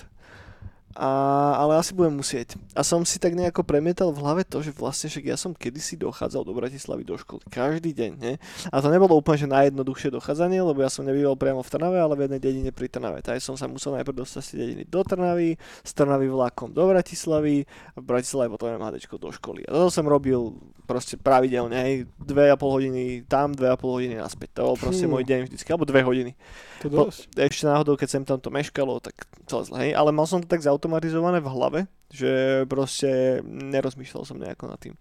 [0.98, 1.10] A,
[1.54, 2.58] ale asi budem musieť.
[2.74, 5.94] A som si tak nejako premietal v hlave to, že vlastne však ja som kedysi
[5.94, 7.46] dochádzal do Bratislavy do školy.
[7.46, 8.42] Každý deň, ne?
[8.74, 12.18] A to nebolo úplne, že najjednoduchšie dochádzanie, lebo ja som nebýval priamo v Trnave, ale
[12.18, 13.22] v jednej dedine pri Trnave.
[13.22, 15.54] Takže som sa musel najprv dostať z dediny do Trnavy,
[15.86, 19.62] z Trnavy vlakom do Bratislavy a v Bratislave potom MHDčko do školy.
[19.70, 20.58] A toto som robil
[20.90, 24.58] proste pravidelne, hej, dve a pol hodiny tam, dve a pol hodiny naspäť.
[24.58, 25.14] To bol proste Fú.
[25.14, 26.34] môj deň vždycky, alebo dve hodiny.
[26.82, 27.14] To Po-.
[27.14, 29.14] Ešte náhodou, keď sem tam to meškalo, tak
[29.46, 29.92] celé zle, hej.
[29.94, 34.96] Ale mal som to tak zautomatizované v hlave, že proste nerozmýšľal som nejako nad tým.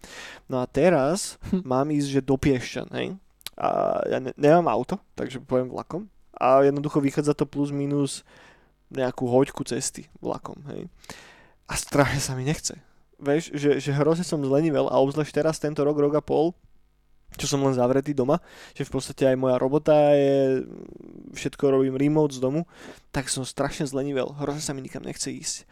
[0.52, 1.64] No a teraz Hm.
[1.64, 3.16] mám ísť, že do Piešťan, hej.
[3.56, 6.12] A ja ne- nemám auto, takže pojem vlakom.
[6.36, 8.28] A jednoducho vychádza to plus minus
[8.92, 10.92] nejakú hoďku cesty vlakom, hej.
[11.72, 12.76] A strašne sa mi nechce.
[13.20, 16.52] Vieš, že, že hrozne som zlenivel a obzvlášť teraz tento rok, rok a pol,
[17.38, 18.42] čo som len zavretý doma,
[18.74, 20.66] že v podstate aj moja robota je,
[21.36, 22.66] všetko robím remote z domu,
[23.14, 25.70] tak som strašne zlenivel, hrozne sa mi nikam nechce ísť.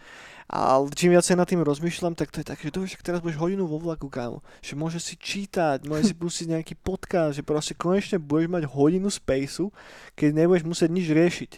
[0.47, 3.35] A čím viac nad tým rozmýšľam, tak to je také, že to však teraz budeš
[3.35, 4.39] hodinu vo vlaku, kámo.
[4.63, 9.11] Že môžeš si čítať, môžeš si pustiť nejaký podcast, že proste konečne budeš mať hodinu
[9.11, 9.75] spaceu,
[10.15, 11.51] keď nebudeš musieť nič riešiť.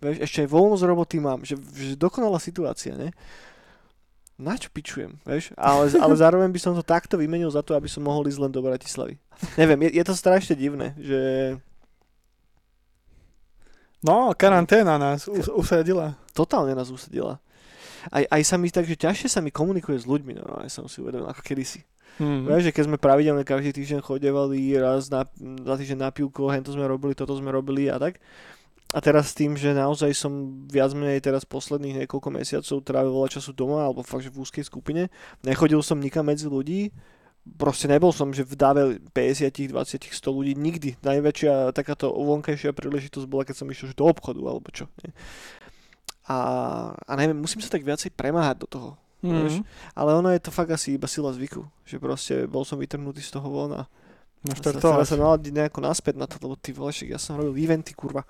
[0.00, 3.12] Vieš, ešte aj voľnosť roboty mám, že, že dokonalá situácia, ne?
[4.40, 5.52] Na čo pičujem, vieš?
[5.60, 8.52] Ale, ale zároveň by som to takto vymenil za to, aby som mohol ísť len
[8.52, 9.20] do Bratislavy.
[9.60, 11.20] Neviem, je, je to strašne divné, že...
[14.00, 16.16] No, karanténa nás us- usadila.
[16.32, 17.36] Totálne nás usadila
[18.08, 20.88] aj, aj sa mi tak, že ťažšie sa mi komunikuje s ľuďmi, no aj som
[20.88, 21.84] si uvedomil, ako kedysi.
[22.16, 22.48] Mm.
[22.48, 26.72] Vieš, že keď sme pravidelne každý týždeň chodevali raz na, za týždeň na pivko, hento
[26.72, 28.20] sme robili, toto sme robili a tak.
[28.90, 33.30] A teraz s tým, že naozaj som viac menej teraz posledných niekoľko mesiacov trávil veľa
[33.30, 35.06] času doma, alebo fakt, že v úzkej skupine,
[35.46, 36.90] nechodil som nikam medzi ľudí,
[37.54, 38.82] proste nebol som, že v dáve
[39.14, 40.98] 50, 20, 100 ľudí nikdy.
[41.06, 44.90] Najväčšia takáto vonkajšia príležitosť bola, keď som išiel do obchodu, alebo čo.
[45.06, 45.14] Nie?
[46.30, 46.38] a,
[46.94, 48.90] a neviem, musím sa tak viacej premáhať do toho.
[49.20, 49.42] Mm-hmm.
[49.42, 49.56] Vieš?
[49.98, 53.34] Ale ono je to fakt asi iba sila zvyku, že proste bol som vytrhnutý z
[53.34, 53.82] toho von a
[54.40, 55.04] Naštartovať.
[55.04, 58.24] sa naladiť nejako naspäť na to, lebo ty vole, ja som robil eventy, kurva.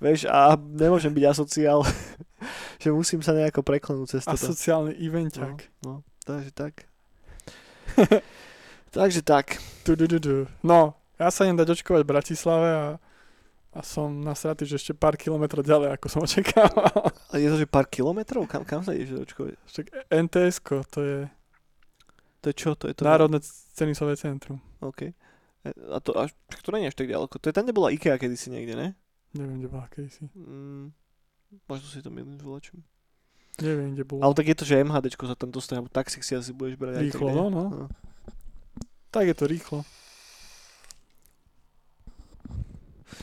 [0.00, 1.84] Vieš, a nemôžem byť asociál,
[2.82, 4.36] že musím sa nejako preklenúť cez toto.
[4.36, 5.68] Asociálny eventák.
[5.84, 6.88] No, no, takže tak.
[8.96, 9.60] takže tak.
[9.84, 10.36] Du, du, du, du.
[10.64, 12.86] No, ja sa idem dať očkovať v Bratislave a
[13.70, 17.14] a som nasratý, že ešte pár kilometrov ďalej, ako som očakával.
[17.30, 18.42] A je to, že pár kilometrov?
[18.50, 19.54] Kam, kam sa ideš očkovať?
[19.70, 20.58] Však nts
[20.90, 21.18] to je...
[22.40, 22.74] To je čo?
[22.74, 23.06] To je to?
[23.06, 23.38] Národné
[23.76, 24.58] cenisové centrum.
[24.82, 25.06] OK.
[25.06, 25.12] E,
[25.92, 26.34] a to, až,
[26.64, 27.34] to nie je až tak ďaleko.
[27.36, 28.88] To je tam, kde bola IKEA kedysi niekde, ne?
[29.30, 30.26] Neviem, kde bola kedysi.
[30.34, 30.90] Mm,
[31.70, 32.82] možno si to milím s volačom.
[33.62, 34.20] Neviem, kde bola.
[34.26, 37.10] Ale tak je to, že MHDčko sa tam dostane, alebo taxík si asi budeš brať.
[37.10, 37.86] Rýchlo, no, no, no.
[39.10, 39.78] Tak je to rýchlo.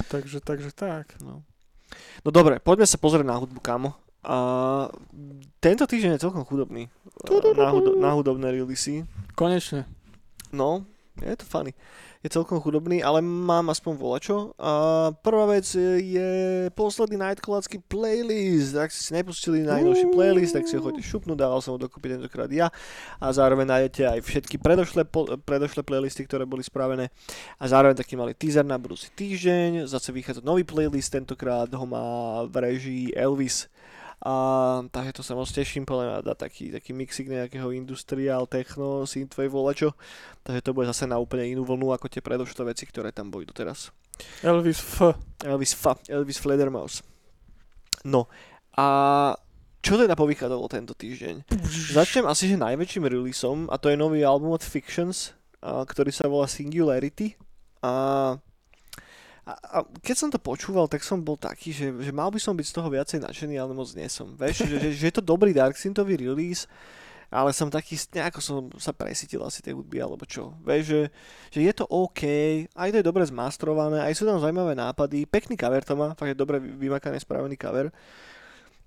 [0.08, 1.16] Takže, takže tak.
[1.24, 1.44] No.
[2.24, 3.96] no dobre, poďme sa pozrieť na hudbu, kámo.
[4.28, 4.38] A
[5.64, 6.92] tento týždeň je celkom chudobný
[7.56, 9.08] na, hudo- na hudobné releasy.
[9.40, 9.88] Konečne.
[10.52, 10.84] No,
[11.24, 11.74] je to funny
[12.26, 14.38] je celkom chudobný, ale mám aspoň volačo.
[14.58, 15.70] A prvá vec
[16.02, 18.74] je posledný Nightcladsky playlist.
[18.74, 22.18] Ak ste si nepustili najnovší playlist, tak si ho chodite šupnúť, dával som ho dokopy
[22.18, 22.74] tentokrát ja.
[23.22, 27.14] A zároveň nájdete aj všetky predošlé, po, predošlé playlisty, ktoré boli spravené.
[27.62, 29.86] A zároveň taký malý teaser na budúci týždeň.
[29.86, 33.70] Zase vychádza nový playlist, tentokrát ho má v režii Elvis
[34.18, 34.34] a
[34.90, 39.54] takže to sa moc teším, podľa mňa dá taký, taký mixik nejakého industriál, techno, synthwave,
[39.54, 39.94] volačo.
[40.42, 43.46] Takže to bude zase na úplne inú vlnu ako tie predošlé veci, ktoré tam boli
[43.46, 43.94] doteraz.
[44.42, 45.14] Elvis F.
[45.46, 46.02] Elvis F.
[46.10, 47.06] Elvis Fledermaus.
[48.02, 48.26] No
[48.74, 48.88] a
[49.86, 51.46] čo teda povychádzalo tento týždeň?
[51.94, 56.26] Začnem asi, že najväčším releaseom a to je nový album od Fictions, a, ktorý sa
[56.26, 57.38] volá Singularity.
[57.86, 58.34] A
[59.48, 62.52] a, a keď som to počúval, tak som bol taký, že, že mal by som
[62.52, 64.36] byť z toho viacej nadšený, ale moc nie som.
[64.36, 66.68] Vieš, že, že, že je to dobrý Dark Synthový release,
[67.32, 70.52] ale som taký, nejako som sa presítil asi tej hudby, alebo čo.
[70.68, 71.02] Vieš, že,
[71.56, 72.24] že je to OK,
[72.76, 76.36] aj to je dobre zmastrované, aj sú tam zaujímavé nápady, pekný cover to má, fakt
[76.36, 77.88] je dobre vymakaný, spravený cover.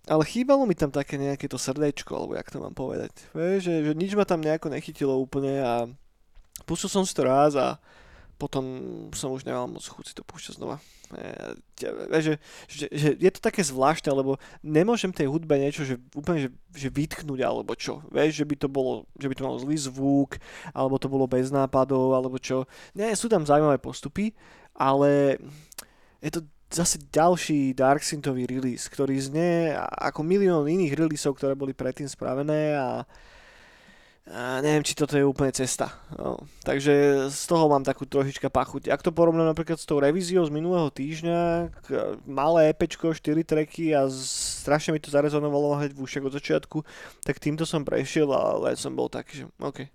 [0.08, 3.12] Ale chýbalo mi tam také nejaké to srdečko, alebo jak to mám povedať.
[3.32, 5.88] Vieš, že, že nič ma tam nejako nechytilo úplne a
[6.64, 7.80] pustil som si to raz a
[8.40, 8.64] potom
[9.12, 10.80] som už nemal moc chuť si to púšťať znova.
[11.12, 11.52] E,
[12.24, 12.32] že,
[12.64, 16.88] že, že je to také zvláštne, lebo nemôžem tej hudbe niečo, že úplne, že, že
[16.88, 18.00] vytknúť alebo čo.
[18.08, 20.40] Vieš, že by to bolo, že by to malo zlý zvuk,
[20.72, 22.64] alebo to bolo bez nápadov, alebo čo.
[22.96, 24.32] Nie, sú tam zaujímavé postupy,
[24.72, 25.36] ale
[26.24, 31.74] je to zase ďalší Dark Synthový release, ktorý znie ako milión iných releaseov, ktoré boli
[31.74, 33.04] predtým spravené a
[34.62, 35.90] neviem, či toto je úplne cesta.
[36.14, 38.86] No, takže z toho mám takú trošička pachuť.
[38.86, 41.66] Ak to porovnám napríklad s tou revíziou z minulého týždňa,
[42.30, 46.78] malé EPčko, 4 treky a strašne mi to zarezonovalo hneď v od začiatku,
[47.26, 49.90] tak týmto som prešiel, ale som bol taký, že OK.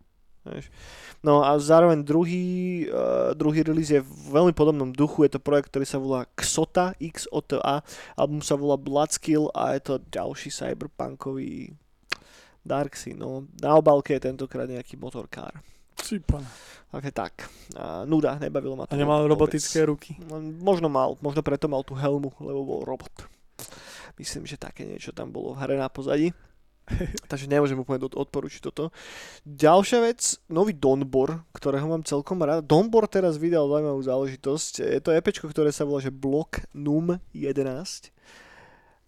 [1.26, 5.74] No a zároveň druhý, uh, druhý release je v veľmi podobnom duchu, je to projekt,
[5.74, 7.82] ktorý sa volá Xota, X-O-T-A,
[8.14, 11.74] album sa volá Bloodskill a je to ďalší cyberpunkový
[12.66, 15.54] Darksy, no na obálke je tentokrát nejaký motorkár.
[15.96, 16.50] Cípane.
[16.92, 17.34] Takže tak.
[17.78, 18.94] A nuda, nebavilo ma to.
[18.94, 20.18] A nemal robotické ruky.
[20.28, 23.12] No, možno mal, možno preto mal tú helmu, lebo bol robot.
[24.16, 26.32] Myslím, že také niečo tam bolo v hre na pozadí.
[27.32, 28.94] Takže nemôžem úplne odporučiť toto.
[29.44, 32.64] Ďalšia vec, nový Donbor, ktorého mám celkom rád.
[32.64, 34.74] Donbor teraz vydal zaujímavú záležitosť.
[34.86, 38.14] Je to EP, ktoré sa volá, že Block Num 11.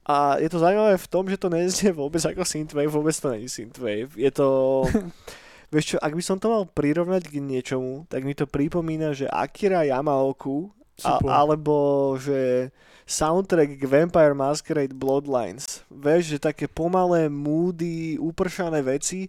[0.08, 3.52] A je to zaujímavé v tom, že to neznie vôbec ako synthwave, vôbec to není
[3.52, 4.16] synthwave.
[4.16, 4.48] Je to...
[5.74, 9.28] Vieš čo, ak by som to mal prirovnať k niečomu, tak mi to pripomína, že
[9.28, 10.72] Akira Yamaoku,
[11.04, 12.72] a, alebo že
[13.04, 15.84] soundtrack k Vampire Masquerade Bloodlines.
[15.92, 19.28] Vieš, že také pomalé, moody, upršané veci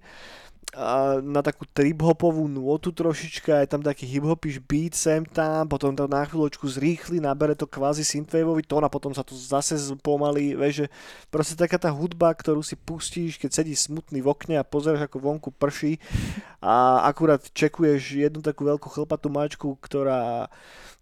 [1.25, 6.29] na takú trip-hopovú nôtu trošička, je tam taký hip-hopiš beat sem tam, potom to na
[6.29, 10.87] chvíľočku zrýchli, nabere to kvázi synthwaveový tón a potom sa to zase pomalí, vieš, že
[11.33, 15.17] proste taká tá hudba, ktorú si pustíš, keď sedíš smutný v okne a pozeráš ako
[15.25, 15.97] vonku prší
[16.61, 20.53] a akurát čekuješ jednu takú veľkú chlpatú mačku, ktorá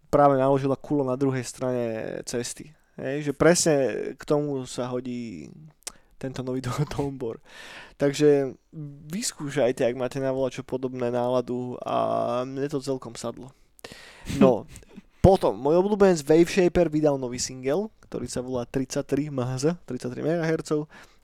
[0.07, 1.85] práve naložila kulo na druhej strane
[2.23, 2.71] cesty.
[2.97, 3.75] Hej, že presne
[4.17, 5.53] k tomu sa hodí
[6.17, 6.61] tento nový
[6.93, 7.39] Tombor.
[7.97, 8.53] Takže
[9.09, 13.53] vyskúšajte, ak máte na čo podobné náladu a mne to celkom sadlo.
[14.37, 14.65] No,
[15.25, 20.71] potom, môj obľúbenec Wave Shaper vydal nový single, ktorý sa volá 33 MHz, 33 MHz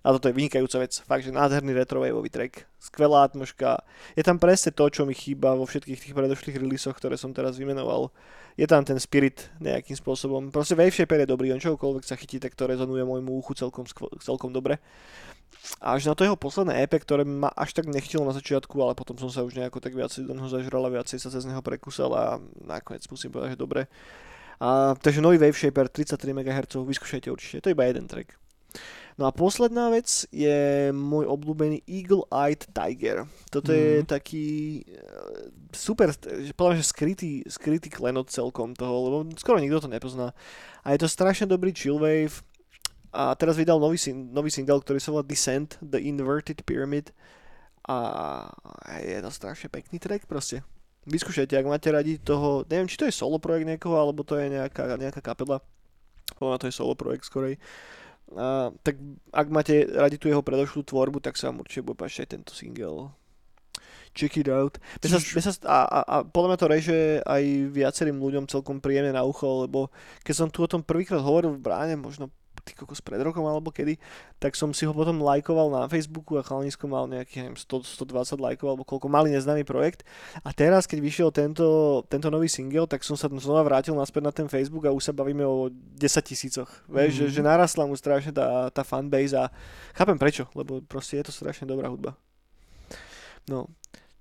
[0.04, 3.80] a toto je vynikajúca vec, fakt, že nádherný retrowaveový track, skvelá atmoška,
[4.20, 7.56] je tam presne to, čo mi chýba vo všetkých tých predošlých releasoch, ktoré som teraz
[7.56, 8.12] vymenoval.
[8.54, 10.54] Je tam ten spirit nejakým spôsobom.
[10.54, 13.86] Proste Wave je dobrý, on čokoľvek sa chytí, tak to rezonuje môjmu uchu celkom,
[14.22, 14.78] celkom dobre.
[15.80, 19.16] Až na to jeho posledné EP, ktoré ma až tak nechtělo na začiatku, ale potom
[19.18, 22.12] som sa už nejako tak viacej do neho zažral a viacej sa cez neho prekusal
[22.14, 23.82] a nakoniec musím povedať, že dobre.
[24.60, 28.36] A, takže nový Wave Shaper 33 MHz, vyskúšajte určite, to je iba jeden track.
[29.14, 33.30] No a posledná vec je môj obľúbený Eagle Eyed Tiger.
[33.54, 33.78] Toto mm.
[33.78, 34.08] je Mhm.
[34.10, 34.48] taký
[34.82, 35.04] e,
[35.70, 36.10] super,
[36.58, 40.34] podľa že skrytý, skrytý klenot celkom toho, lebo skoro nikto to nepozná.
[40.82, 42.42] A je to strašne dobrý chill wave.
[43.14, 47.14] A teraz vydal nový, nový single, ktorý sa volá Descent, The Inverted Pyramid.
[47.86, 48.50] A
[48.98, 50.66] je to strašne pekný track proste.
[51.06, 54.50] Vyskúšajte, ak máte radi toho, neviem, či to je solo projekt niekoho, alebo to je
[54.50, 55.60] nejaká, nejaká kapela.
[56.40, 57.60] Podľa to je solo projekt skorej.
[58.34, 58.98] A, tak
[59.30, 62.52] ak máte radi tú jeho predošlú tvorbu, tak sa vám určite bude páčiť aj tento
[62.54, 63.14] single.
[64.14, 64.78] Check it out.
[65.02, 67.44] Mne sa, mne sa, a, a, a podľa mňa to reže aj
[67.74, 69.90] viacerým ľuďom celkom príjemne na ucho, lebo
[70.22, 72.30] keď som tu o tom prvýkrát hovoril v bráne, možno
[72.64, 74.00] ty kokos pred rokom alebo kedy,
[74.40, 78.40] tak som si ho potom lajkoval na Facebooku a chalanisko mal nejakých, neviem, 100, 120
[78.40, 80.08] lajkov alebo koľko malý neznámy projekt.
[80.42, 84.32] A teraz, keď vyšiel tento, tento nový single, tak som sa znova vrátil naspäť na
[84.32, 86.72] ten Facebook a už sa bavíme o 10 tisícoch.
[86.88, 87.30] Vieš, mm-hmm.
[87.30, 89.52] že, že narastla mu strašne tá, tá fanbase a
[89.92, 92.16] chápem prečo, lebo proste je to strašne dobrá hudba.
[93.44, 93.68] No,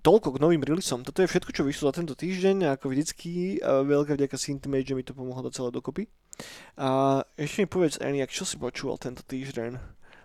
[0.03, 1.07] toľko k novým releaseom.
[1.07, 2.75] Toto je všetko, čo vyšlo za tento týždeň.
[2.75, 6.11] Ako vždycky, a veľká vďaka Synthmage, že mi to pomohlo dať celé dokopy.
[6.75, 9.79] A ešte mi povedz, Eniak, čo si počúval tento týždeň?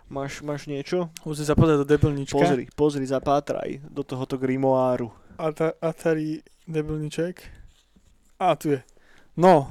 [0.08, 1.12] Máš, máš niečo?
[1.22, 2.34] Musím sa pozrieť do debilnička.
[2.34, 5.12] Pozri, pozri, zapátraj do tohoto grimoáru.
[5.36, 7.44] Ata- Atari debilniček.
[8.40, 8.80] A tu je.
[9.36, 9.68] No.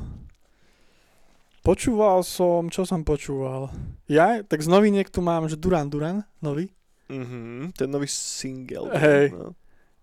[1.65, 3.67] Počúval som, čo som počúval?
[4.08, 6.72] Ja, tak z noviniek tu mám, že Duran Duran, nový.
[7.12, 8.88] Mhm, ten nový single.
[8.96, 9.36] Hej.
[9.36, 9.52] No.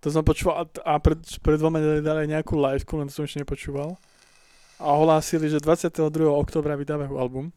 [0.05, 3.97] To som počúval a- pred, pred dvoma dali, nejakú live, len to som ešte nepočúval.
[4.77, 6.29] A ohlásili, že 22.
[6.29, 7.57] oktobra vydávajú album.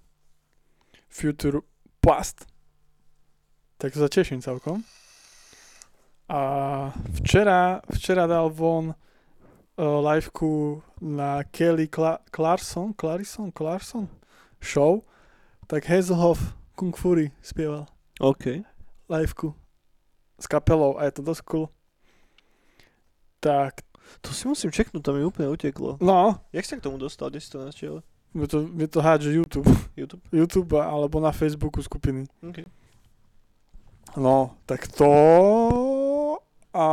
[1.12, 1.60] Future
[2.00, 2.48] Past.
[3.76, 4.88] Tak to sa teším celkom.
[6.32, 6.40] A
[7.20, 14.08] včera, včera dal von uh, liveku na Kelly Cla- Clarkson, Clarkson, Clarkson
[14.64, 15.04] show,
[15.68, 18.64] tak Hazelhoff Kung Fury spieval OK.
[19.12, 19.52] liveku
[20.40, 21.68] s kapelou a je to dosť cool.
[23.40, 23.86] Tak,
[24.24, 26.00] To si musím čeknúť, to mi úplne uteklo.
[26.00, 27.28] no, Jak sa k tomu dostal?
[27.28, 27.96] Kde si to našiel?
[28.38, 30.24] je to, je to hádže YouTube, YouTube?
[30.46, 32.24] YouTube alebo na Facebooku skupiny.
[32.46, 32.64] OK.
[34.18, 35.10] No, tak to
[36.74, 36.88] a...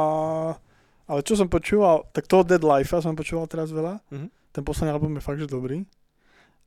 [1.04, 4.00] Ale čo som počúval, tak toho Dead Life som počúval teraz veľa.
[4.08, 4.28] Mhm.
[4.54, 5.82] Ten posledný album je fakt, že dobrý.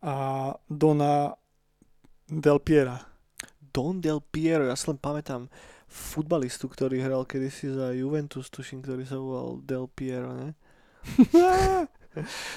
[0.03, 1.33] A Dona
[2.29, 2.99] Del Piera.
[3.73, 5.47] Don Del Piero, ja si len pamätám
[5.87, 10.49] futbalistu, ktorý hral kedysi za Juventus, tuším, ktorý sa volal Del Piero, ne?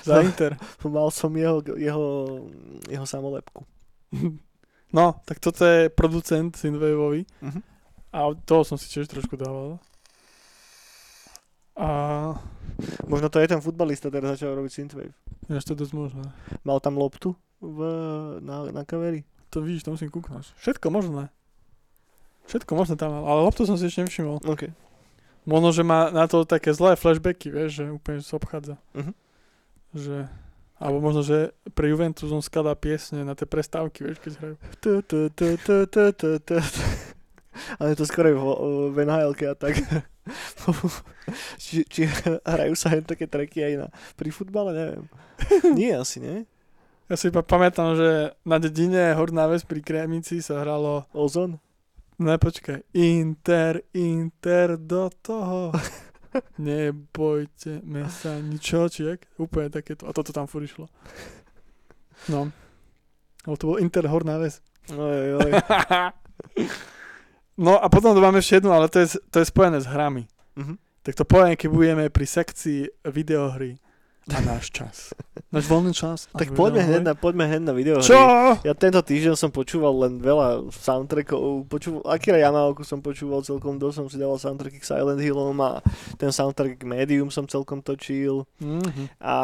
[0.08, 0.56] Za Inter.
[0.82, 2.06] Mal som jeho, jeho,
[2.88, 3.64] jeho samolepku.
[4.90, 7.22] No, tak toto je producent synthwaveový.
[7.46, 7.62] Mhm.
[8.10, 9.78] A toho som si tiež trošku dával.
[11.78, 12.34] A
[13.06, 15.12] Možno to je ten futbalista, ktorý začal robiť synthwave.
[15.48, 16.24] Ináč to je dosť možné.
[16.62, 17.78] Mal tam loptu v,
[18.40, 19.26] na, na kaveri.
[19.50, 20.54] To vidíš, to musím kúknúť.
[20.62, 21.28] Všetko možné.
[22.46, 24.42] Všetko možné tam mal, ale loptu som si ešte nevšimol.
[24.46, 24.70] OK.
[25.48, 28.76] Možno, že má na to také zlé flashbacky, vieš, že úplne sa obchádza.
[28.92, 29.12] Mhm.
[29.90, 30.16] Že,
[30.78, 34.56] alebo možno, že pre Juventus on skladá piesne na tie prestávky, vieš, keď hrajú.
[37.82, 38.30] Ale to skoro
[38.94, 39.74] v, nhl a tak.
[41.62, 42.06] či, či
[42.46, 45.04] hrajú sa len také treky aj na, pri futbale, neviem.
[45.74, 46.46] Nie asi, nie?
[47.10, 51.58] Ja si iba pamätám, že na dedine Horná Ves pri Kremici sa hralo, Ozon?
[52.20, 55.72] Ne počkaj, Inter, Inter do toho.
[56.58, 59.26] nebojte me sa ničo, či jak?
[59.34, 60.06] Úplne takéto.
[60.06, 60.86] A toto tam furt išlo.
[62.30, 62.54] No.
[63.48, 64.62] Lebo to bol Interhor na väz.
[64.92, 65.50] Oj, oj.
[67.64, 70.28] no a potom tu máme ešte jednu, ale to je, to je spojené s hrami.
[70.54, 70.76] Mhm.
[71.00, 73.80] Tak to poviem, keď budeme pri sekcii videohry
[74.30, 75.10] a náš čas.
[75.50, 76.30] Náš voľný čas.
[76.30, 78.06] Tak poďme hneď na, poďme hneď na videohry.
[78.06, 78.20] Čo?
[78.62, 81.66] Ja tento týždeň som počúval len veľa soundtrackov.
[81.66, 85.82] Počúval, Akira Yamaoku som počúval celkom dosť, som si dával soundtracky k Silent Hillom a
[86.14, 88.46] ten soundtrack k Medium som celkom točil.
[88.62, 89.18] Mhm.
[89.18, 89.36] A,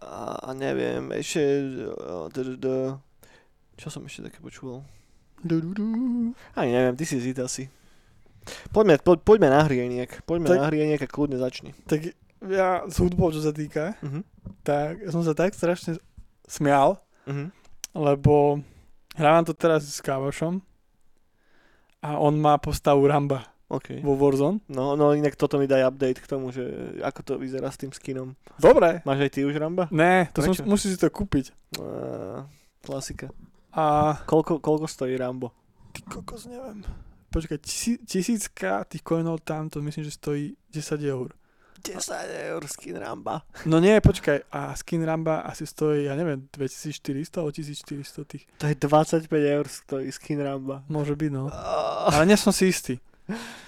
[0.00, 1.42] a, a neviem, ešte...
[3.74, 4.86] Čo som ešte také počúval?
[6.56, 7.68] Ani neviem, ty si zít asi.
[8.72, 10.08] Poďme, po, poďme na hrieniek.
[10.24, 11.72] Poďme Tak- na hrieniek a kľudne začni.
[11.88, 12.12] Tak
[12.46, 14.20] ja s hudbou, čo sa týka, Mhm.
[14.62, 15.96] tak ja som sa tak strašne
[16.44, 17.48] smial, Mhm.
[17.94, 18.60] lebo
[19.14, 20.60] hrávam to teraz s kávošom
[22.00, 24.00] a on má postavu Ramba OK.
[24.00, 24.60] vo Warzone.
[24.68, 26.62] No, no inak toto mi daj update k tomu, že
[27.00, 28.36] ako to vyzerá s tým skinom.
[28.56, 29.00] Dobre.
[29.02, 29.88] Máš aj ty už Ramba?
[29.90, 31.50] Ne, to som, musíš si to kúpiť.
[31.74, 32.44] Uh,
[32.80, 33.32] klasika.
[33.70, 35.50] A Koľko, koľko stojí Rambo?
[35.90, 36.84] ty kokos, neviem.
[37.30, 41.34] Počkaj, tisí, tisícka tých coinov tam, to myslím, že stojí 10 eur.
[41.84, 43.44] 10 eur skin Ramba.
[43.68, 48.48] No nie, počkaj, a skin Ramba asi stojí, ja neviem, 2400 alebo 1400 tých.
[48.56, 50.80] To je 25 eur stojí skin Ramba.
[50.88, 51.52] Môže byť, no.
[51.52, 53.04] Oh, Ale nie som si istý.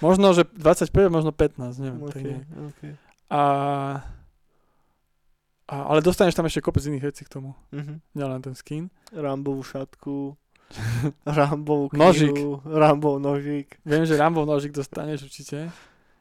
[0.01, 2.01] Možno, že 25, možno 15, neviem.
[2.09, 2.39] Tak okay, nie.
[2.73, 2.91] okay.
[3.29, 3.41] A,
[5.69, 7.53] a, ale dostaneš tam ešte kopec iných vecí k tomu.
[7.69, 8.01] Mhm.
[8.17, 8.89] Nielen ten skin.
[9.13, 10.37] Rambovú šatku,
[11.25, 12.37] Rambovú knihu, Nožík.
[12.67, 13.69] Rambov nožík.
[13.87, 15.71] Viem, že Rambo nožik dostaneš určite.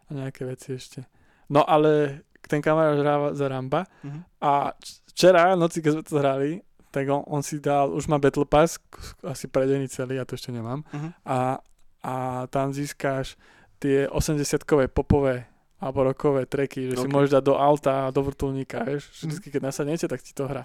[0.07, 1.03] A nejaké veci ešte.
[1.51, 3.87] No ale ten kamarát hráva za Ramba.
[4.03, 4.21] Mhm.
[4.43, 4.73] A
[5.11, 6.51] včera noci, keď sme to hrali,
[6.91, 8.79] tak on, on si dal, už má Battle Pass,
[9.21, 10.81] asi predený celý, ja to ešte nemám.
[10.95, 11.09] Mhm.
[11.27, 11.59] A,
[12.07, 12.15] a
[12.49, 13.35] tam získáš
[13.77, 15.45] tie 80-kové popové
[15.77, 17.13] alebo rokové treky, že si Ok.
[17.13, 19.13] môžeš dať do auta a do vrtulníka, vieš.
[19.13, 19.17] Mhm.
[19.29, 20.65] Vždycky, keď nasadnete, tak ti to hrá.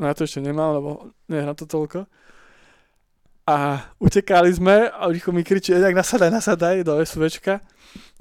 [0.00, 0.88] No ja to ešte nemám, lebo
[1.28, 2.08] nehrám to toľko.
[3.46, 7.60] A utekali sme a Richo mi kričí, nejak nasadaj, nasadaj do SUVčka.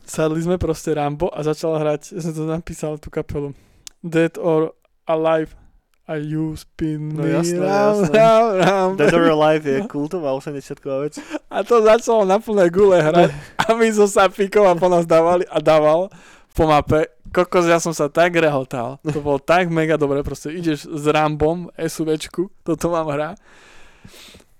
[0.06, 3.58] Sadli sme proste Rambo a začal hrať, ja som to napísal tú kapelu.
[4.06, 4.78] Dead or
[5.10, 5.58] Alive
[6.06, 8.18] a you spin No me jasné, round, jasné.
[8.22, 8.94] round, round.
[9.02, 11.18] Dead or Alive je kultová 80 vec.
[11.50, 13.34] A to začalo na plné gule hrať
[13.66, 16.14] a my so Sapikom a po nás dávali a dával
[16.54, 17.10] po mape.
[17.34, 19.02] Kokos, ja som sa tak rehotal.
[19.02, 23.36] To bolo tak mega dobre, proste ideš s Rambom, SUVčku, toto mám hra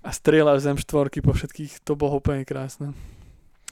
[0.06, 2.94] a strieľaš z M4 po všetkých, to bolo úplne krásne.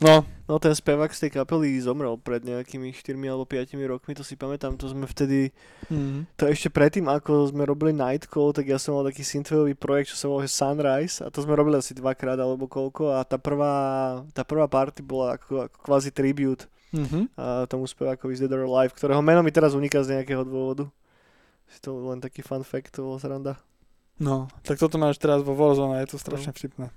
[0.03, 4.21] No, No ten spevák z tej kapely zomrel pred nejakými 4 alebo 5 rokmi, to
[4.21, 5.57] si pamätám, to sme vtedy,
[5.89, 10.13] mm, to ešte predtým, ako sme robili Nightcall, tak ja som mal taký synthwaveový projekt,
[10.13, 14.21] čo sa volal Sunrise a to sme robili asi dvakrát alebo koľko a tá prvá,
[14.37, 17.41] tá prvá party bola ako, ako kvázi tribute mm-hmm.
[17.41, 20.93] a tomu spevákovi z Dead or Alive, ktorého meno mi teraz uniká z nejakého dôvodu.
[21.73, 23.57] Si to len taký fun fact, to bol sranda.
[24.21, 26.93] No, tak toto máš teraz vo Warzone a je to strašne vtipné.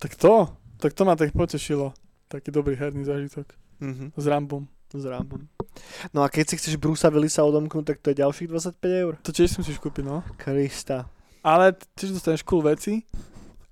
[0.00, 1.92] Tak to, tak to ma tak potešilo.
[2.28, 3.46] Taký dobrý herný zážitok
[3.80, 4.12] Mhm.
[4.16, 4.66] s Rambom.
[4.90, 5.46] S Rambom.
[6.10, 9.12] No a keď si chceš Brusa Willisa odomknúť, tak to je ďalších 25 eur.
[9.22, 10.26] To tiež si musíš kúpiť, no.
[10.34, 11.06] Krista.
[11.44, 13.06] Ale tiež dostaneš cool veci.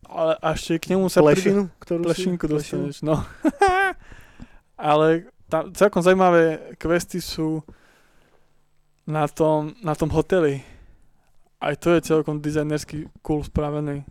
[0.06, 2.06] Ale a ešte k nemu sa Plešinu, ktorú si...
[2.06, 3.26] Plešinku dostaneš, no.
[4.78, 7.64] Ale tam celkom zaujímavé questy sú
[9.02, 10.62] na tom, na tom hoteli.
[11.58, 14.06] Aj to je celkom dizajnersky cool spravený.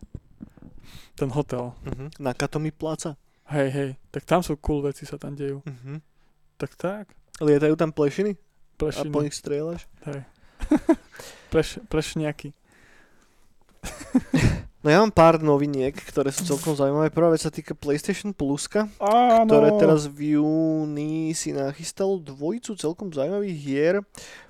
[1.15, 1.74] Ten hotel.
[1.74, 2.08] Uh-huh.
[2.19, 3.15] Na Katomi placa.
[3.50, 3.89] Hej, hej.
[4.10, 5.62] Tak tam sú cool veci sa tam dejú.
[5.62, 5.98] Uh-huh.
[6.58, 7.06] Tak tak.
[7.39, 8.36] Lietajú tam plešiny?
[8.36, 8.41] A
[8.76, 9.12] Plešiny.
[9.12, 9.88] po nich strieľaš?
[10.08, 10.19] Hej.
[11.52, 12.52] Pleš, plešňaky.
[14.86, 17.10] No ja mám pár noviniek, ktoré sú celkom zaujímavé.
[17.10, 19.50] Prvá vec sa týka PlayStation Pluska, Áno.
[19.50, 23.95] ktoré teraz v júni si nachystalo dvojicu celkom zaujímavých hier.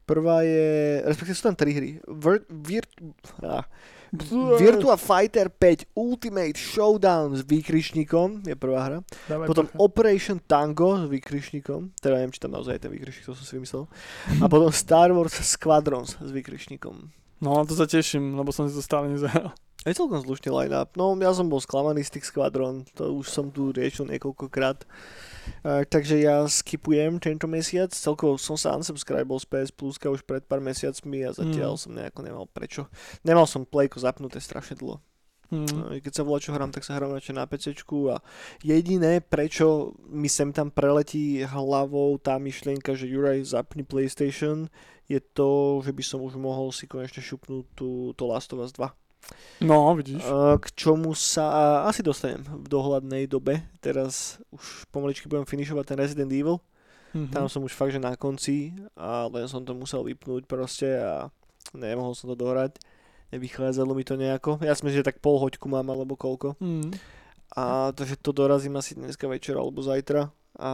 [0.04, 1.90] Prvá je, respektíve sú tam tri hry.
[2.04, 2.84] Vir, vir,
[3.48, 3.64] ah,
[4.60, 9.00] Virtua Fighter 5 Ultimate Showdown s výkričníkom je prvá hra.
[9.28, 9.78] Dávaj Potom bacha.
[9.80, 13.54] Operation Tango s výkričníkom, teda neviem, či tam naozaj je ten výkričník, to som si
[13.60, 13.84] vymyslel.
[14.40, 17.12] A potom Star Wars Squadrons s výkričníkom.
[17.44, 19.52] No, to sa teším, lebo som si to stále nezahral.
[19.86, 20.98] Je celkom slušný line-up.
[20.98, 24.82] No, ja som bol sklamaný z tých Squadron, to už som tu riešil niekoľkokrát.
[25.66, 27.92] Uh, takže ja skipujem tento mesiac.
[27.94, 31.82] Celkovo som sa unsubscribol z PS Pluska už pred pár mesiacmi a zatiaľ Mm.
[31.82, 32.88] som nejako nemal prečo.
[33.22, 35.02] Nemal som playko zapnuté strašne dlho.
[35.54, 37.78] No, i keď sa volá, čo hrám, tak sa hrám radšej na PC
[38.10, 38.18] a
[38.66, 44.66] jediné, prečo mi sem tam preletí hlavou tá myšlienka, že Juraj zapni PlayStation,
[45.06, 48.74] je to, že by som už mohol si konečne šupnúť tú, to Last of Us
[48.74, 48.90] 2.
[49.64, 50.22] No, vidíš.
[50.28, 53.64] Uh, k čomu sa asi dostanem v dohľadnej dobe.
[53.80, 56.60] Teraz už pomaličky budem finišovať ten Resident Evil.
[57.16, 57.32] Mhm.
[57.32, 61.32] Tam som už fakt, že na konci a len som to musel vypnúť proste a
[61.72, 62.76] nemohol som to dohrať.
[63.32, 64.60] Nevychádzalo mi to nejako.
[64.60, 66.60] Ja si myslím, že tak pol hoďku mám alebo koľko.
[66.60, 66.92] Mhm.
[67.56, 70.28] A takže to dorazím asi dneska večer alebo zajtra.
[70.60, 70.72] A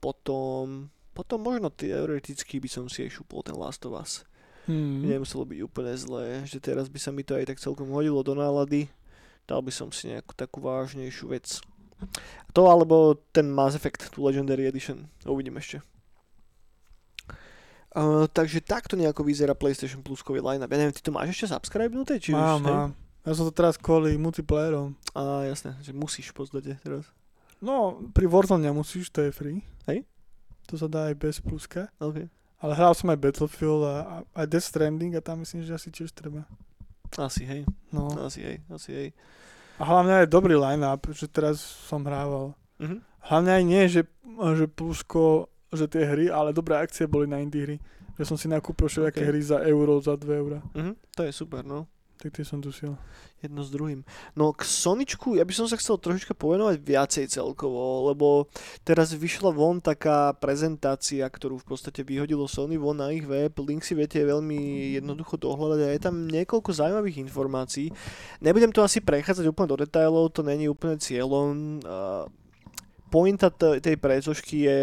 [0.00, 4.24] potom, potom možno teoreticky by som si aj šupol ten Last of Us.
[4.64, 5.08] Mhm.
[5.08, 8.32] Nemuselo byť úplne zlé, že teraz by sa mi to aj tak celkom hodilo do
[8.32, 8.88] nálady.
[9.44, 11.60] Dal by som si nejakú takú vážnejšiu vec.
[12.56, 15.04] To alebo ten Mass Effect, tú Legendary Edition.
[15.28, 15.84] Uvidím ešte.
[17.94, 20.66] Uh, takže takto nejako vyzerá PlayStation Pluskový line-up.
[20.66, 22.18] Ja neviem, ty to máš ešte subscribenuté?
[22.18, 22.90] Či Mám, už, mám.
[23.22, 24.98] Ja som to teraz kvôli multiplayerom.
[25.14, 27.06] Á, jasné, že musíš v podstate teraz.
[27.62, 29.62] No, pri Warzone nemusíš, to je free.
[29.86, 30.02] Hej.
[30.68, 31.86] To sa dá aj bez pluska.
[32.02, 32.26] OK.
[32.64, 35.92] Ale hral som aj Battlefield a, a aj Death Stranding a tam myslím, že asi
[35.92, 36.48] tiež treba.
[37.14, 38.08] Asi hej, No.
[38.18, 39.08] asi hej, asi hej.
[39.76, 42.56] A hlavne aj dobrý line-up, že teraz som hrával.
[42.80, 43.04] Mhm.
[43.22, 44.02] Hlavne aj nie, že,
[44.56, 47.76] že plusko, že tie hry, ale dobré akcie boli na indie hry.
[48.14, 49.28] Že som si nakúpil všetké Ok.
[49.28, 50.60] hry za euro, za 2 eurá.
[50.72, 50.92] Mhm.
[51.14, 51.84] To je super, no.
[52.18, 52.96] Tak tie som dusil.
[53.44, 54.00] jedno s druhým.
[54.32, 58.48] No k Soničku, ja by som sa chcel trošička povenovať viacej celkovo, lebo
[58.80, 63.52] teraz vyšla von taká prezentácia, ktorú v podstate vyhodilo Sony von na ich web.
[63.60, 67.92] Link si viete veľmi jednoducho dohľadať a je tam niekoľko zaujímavých informácií.
[68.40, 71.84] Nebudem to asi prechádzať úplne do detailov, to není úplne cieľom.
[71.84, 72.24] Uh,
[73.14, 74.78] pointa tej predzošky je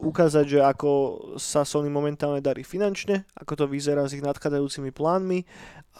[0.00, 0.90] ukázať, že ako
[1.36, 5.44] sa Sony momentálne darí finančne, ako to vyzerá s ich nadchádzajúcimi plánmi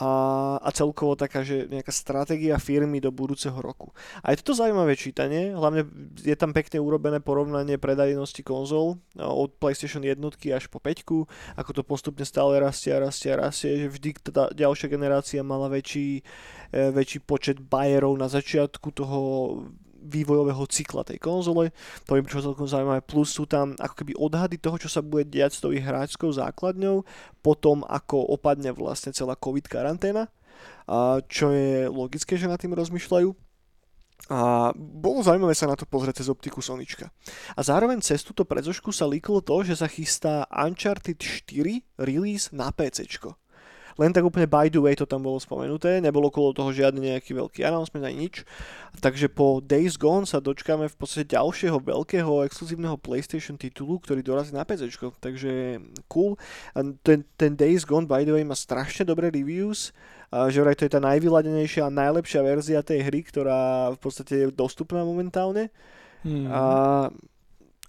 [0.00, 0.10] a,
[0.58, 3.92] a celkovo taká, že nejaká stratégia firmy do budúceho roku.
[4.24, 5.84] A je toto zaujímavé čítanie, hlavne
[6.20, 10.16] je tam pekne urobené porovnanie predajnosti konzol a od PlayStation 1
[10.56, 11.04] až po 5,
[11.60, 15.68] ako to postupne stále rastie a rastie a rastie, že vždy tá ďalšia generácia mala
[15.68, 16.24] väčší,
[16.72, 19.20] e, väčší počet bajerov na začiatku toho
[20.02, 21.70] vývojového cykla tej konzole.
[22.10, 23.00] To je čo celkom zaujímavé.
[23.06, 27.06] Plus sú tam ako keby odhady toho, čo sa bude diať s tou hráčskou základňou,
[27.40, 30.26] potom ako opadne vlastne celá COVID karanténa,
[31.30, 33.30] čo je logické, že nad tým rozmýšľajú.
[34.30, 37.10] A bolo zaujímavé sa na to pozrieť cez optiku Sonička.
[37.58, 42.70] A zároveň cez túto predzošku sa líklo to, že sa chystá Uncharted 4 release na
[42.70, 43.34] PCčko.
[44.00, 47.36] Len tak úplne by the way to tam bolo spomenuté, nebolo okolo toho žiadny nejaký
[47.36, 48.46] veľký announcement ani nič.
[49.00, 54.52] Takže po Days Gone sa dočkáme v podstate ďalšieho veľkého exkluzívneho PlayStation titulu, ktorý dorazí
[54.52, 54.88] na PC.
[55.20, 56.36] Takže cool.
[57.04, 59.96] Ten, ten Days Gone by the way má strašne dobré reviews.
[60.32, 64.46] Že vraj to je tá najvyladenejšia a najlepšia verzia tej hry, ktorá v podstate je
[64.48, 65.68] dostupná momentálne.
[66.24, 66.48] Hmm.
[66.48, 66.62] A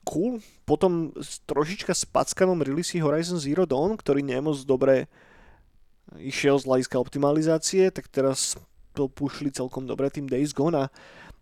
[0.04, 0.44] cool.
[0.68, 5.08] Potom s- trošička spackanom release Horizon Zero Dawn, ktorý nie je moc dobre
[6.20, 8.60] išiel z hľadiska optimalizácie, tak teraz
[8.94, 10.92] to pušli celkom dobre tým Days Gone a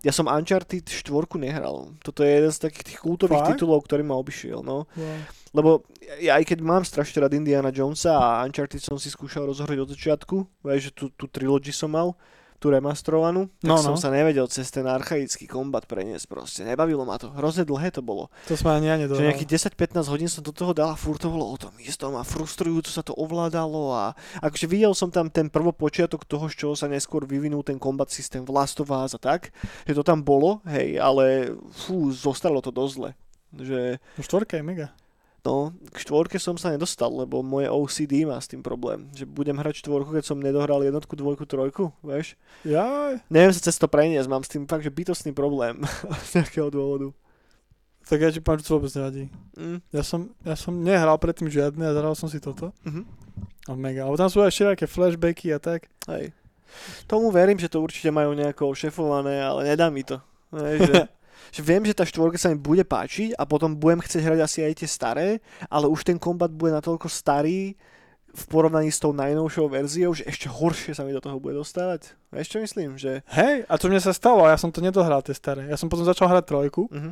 [0.01, 1.93] ja som Uncharted 4 nehral.
[2.01, 3.49] Toto je jeden z takých tých kultových Fakt?
[3.53, 4.89] titulov, ktorý ma obišiel, no.
[4.97, 5.17] Wow.
[5.51, 5.69] Lebo
[6.17, 9.89] ja aj keď mám strašne rád Indiana Jonesa a Uncharted som si skúšal rozohrať od
[9.93, 12.17] začiatku, vieš, že tú, tú trilogy som mal,
[12.62, 13.99] tú remastrovanú, tak No, som no.
[13.99, 16.62] sa nevedel cez ten archaický kombat preniesť proste.
[16.62, 17.34] Nebavilo ma to.
[17.34, 18.30] Hrozne dlhé to bolo.
[18.45, 19.26] To sme ani ja Že nedohral.
[19.34, 22.22] nejakých 10-15 hodín som do toho dal a furt to bolo o tom istom a
[22.22, 26.86] frustrujúco sa to ovládalo a akože videl som tam ten prvopočiatok toho, z čoho sa
[26.86, 29.49] neskôr vyvinul ten kombat systém v Last of Us a tak,
[29.89, 33.09] že to tam bolo, hej, ale fú, zostalo to dosť zle.
[33.51, 34.88] Že No štvorka je mega.
[35.41, 39.09] No, k štvorke som sa nedostal, lebo moje OCD má s tým problém.
[39.17, 42.37] Že budem hrať štvorku, keď som nedohral jednotku, dvojku, trojku, vieš?
[42.61, 43.25] Jaj.
[43.25, 45.81] Neviem sa cez to preniesť, mám s tým fakt, že bytostný problém
[46.29, 47.09] z nejakého dôvodu.
[48.05, 49.33] Tak ja ti to vôbec nevadí.
[49.57, 49.79] Mm.
[49.89, 52.73] Ja som, ja som nehral predtým žiadne a zahral som si toto.
[52.85, 53.05] Mhm.
[53.69, 54.05] A mega.
[54.09, 55.85] Ale tam sú aj všelijaké flashbacky a tak.
[56.09, 56.33] Hej.
[57.05, 60.17] Tomu verím, že to určite majú nejako ošefované, ale nedá mi to.
[60.53, 60.93] Hej, že,
[61.52, 64.60] že viem, že tá štvorka sa mi bude páčiť a potom budem chcieť hrať asi
[64.64, 65.28] aj tie staré,
[65.68, 67.76] ale už ten kombat bude natoľko starý
[68.32, 72.16] v porovnaní s tou najnovšou verziou, že ešte horšie sa mi do toho bude dostávať.
[72.32, 72.95] Vieš čo myslím?
[72.95, 73.28] Že...
[73.28, 75.68] Hej, a čo mne sa stalo, ja som to nedohral tie staré.
[75.68, 76.88] Ja som potom začal hrať trojku.
[76.88, 77.12] Mhm.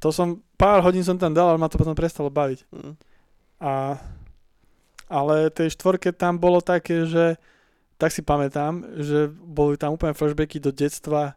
[0.00, 2.64] To som, pár hodín som tam dal, ale ma to potom prestalo baviť.
[2.72, 2.96] Mm.
[3.60, 4.00] A,
[5.12, 7.36] ale tej štvorke tam bolo také, že
[8.00, 11.36] tak si pamätám, že boli tam úplne flashbacky do detstva,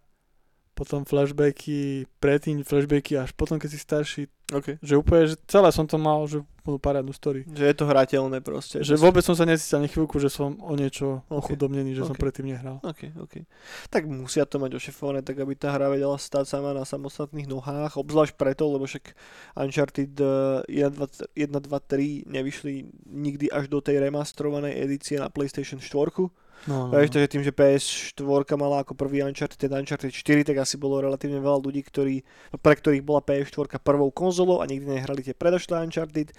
[0.73, 4.23] potom flashbacky predtým, flashbacky až potom, keď si starší.
[4.53, 4.77] Okay.
[4.85, 7.41] Že úplne, že celé som to mal, že úplnú parádnu story.
[7.47, 8.77] Že je to hrateľné proste.
[8.85, 11.53] Že vôbec som sa necítil ani chvíľku, že som o niečo Ok.
[11.53, 12.21] ochudobnený, že som Ok.
[12.21, 12.77] predtým nehral.
[12.85, 13.45] OK, OK.
[13.89, 17.97] Tak musia to mať ošefované, tak aby tá hra vedela stať sama na samostatných nohách,
[17.97, 19.15] obzvlášť preto, lebo však
[19.57, 22.73] Uncharted eh, 1, 2, 1, 2, 3 nevyšli
[23.09, 26.29] nikdy až do tej remastrovanej edície na PlayStation 4.
[26.63, 27.13] No, no, Vieš, no.
[27.19, 31.43] takže tým, že PS4 mala ako prvý Uncharted, ten Uncharted 4, tak asi bolo relatívne
[31.43, 32.23] veľa ľudí, ktorí,
[32.63, 36.31] pre ktorých bola PS4 prvou konzolou a nikdy nehrali tie predošlé Uncharted.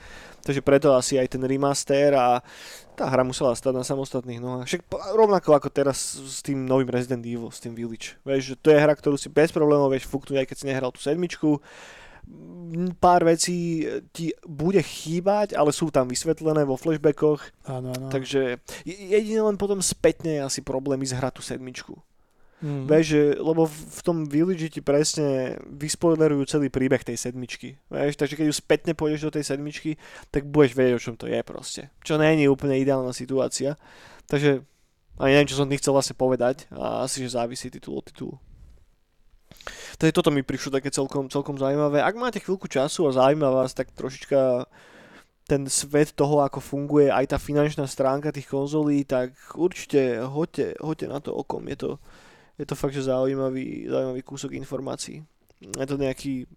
[0.44, 2.40] Takže preto asi aj ten remaster a
[2.94, 4.68] tá hra musela stať na samostatných nohách.
[4.70, 8.16] Však rovnako ako teraz s tým novým Resident Evil, s tým Village.
[8.22, 10.94] Vieš, že to je hra, ktorú si bez problémov vieš fúknuť, aj keď si nehral
[10.94, 11.58] tú sedmičku.
[12.98, 17.38] Pár vecí ti bude chýbať, ale sú tam vysvetlené vo flashbackoch.
[17.70, 18.10] Áno, áno.
[18.10, 21.94] Takže je- jedine len potom spätne je asi problém ísť hrať tú sedmičku.
[22.64, 22.88] Mm.
[22.88, 27.76] Vieš, že, lebo v, tom Village ti presne vyspoilerujú celý príbeh tej sedmičky.
[27.92, 30.00] Vieš, takže keď už spätne pôjdeš do tej sedmičky,
[30.32, 31.92] tak budeš vedieť, o čom to je proste.
[32.00, 33.76] Čo nie je úplne ideálna situácia.
[34.26, 34.64] Takže
[35.20, 36.64] ani neviem, čo som tým chcel vlastne povedať.
[36.72, 38.34] A asi, že závisí titul od titulu.
[39.98, 42.04] Takže toto mi prišlo také celkom, celkom zaujímavé.
[42.04, 44.68] Ak máte chvíľku času a zaujíma vás, tak trošička
[45.44, 51.06] ten svet toho, ako funguje aj tá finančná stránka tých konzolí, tak určite hoďte, hoďte
[51.08, 51.68] na to okom.
[51.68, 51.90] Je to,
[52.56, 55.20] je to fakt, že zaujímavý, zaujímavý kúsok informácií.
[55.60, 56.48] Je to nejaký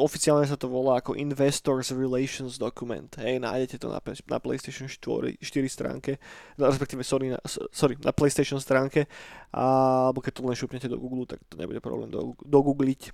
[0.00, 3.12] oficiálne sa to volá ako Investors Relations Document.
[3.20, 6.16] Hej, nájdete to na, na PlayStation 4, 4 stránke,
[6.56, 7.40] no, respektíve, sorry na,
[7.70, 9.04] sorry, na PlayStation stránke,
[9.52, 13.12] a, alebo keď to len šupnete do Google, tak to nebude problém do, dogoogliť.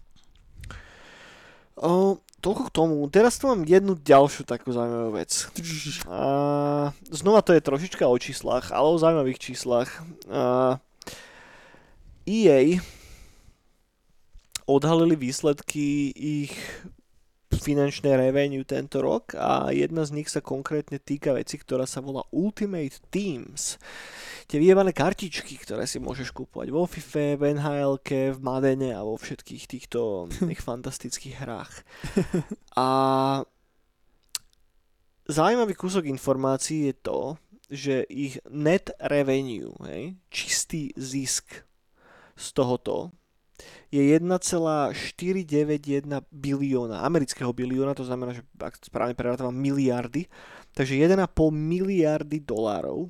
[2.39, 3.03] Toľko k tomu.
[3.11, 5.47] Teraz tu mám jednu ďalšiu takú zaujímavú vec.
[6.07, 9.91] A, znova to je trošička o číslach, ale o zaujímavých číslach.
[10.31, 10.79] A,
[12.27, 12.79] EA
[14.69, 16.53] odhalili výsledky ich
[17.49, 22.23] finančné revenue tento rok a jedna z nich sa konkrétne týka veci, ktorá sa volá
[22.29, 23.81] Ultimate Teams.
[24.45, 27.93] Tie vyjebané kartičky, ktoré si môžeš kúpovať vo FIFA, v nhl
[28.37, 31.73] v Madene a vo všetkých týchto tých fantastických hrách.
[32.77, 32.87] A
[35.29, 37.21] zaujímavý kúsok informácií je to,
[37.69, 41.69] že ich net revenue, hej, čistý zisk
[42.33, 43.13] z tohoto
[43.89, 50.29] je 1,491 bilióna, amerického bilióna, to znamená, že ak správne prerátam miliardy,
[50.77, 53.09] takže 1,5 miliardy dolárov,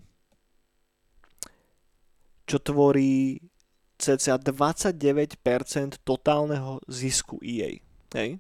[2.47, 3.43] čo tvorí
[3.99, 5.35] cca 29%
[6.07, 7.83] totálneho zisku EA.
[8.15, 8.39] Hej.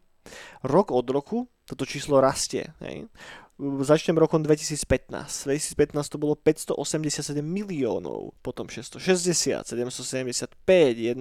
[0.62, 2.72] Rok od roku toto číslo rastie.
[2.80, 3.10] Hej.
[3.58, 5.50] Začnem rokom 2015.
[5.50, 11.18] 2015 to bolo 587 miliónov, potom 660, 775, 1,18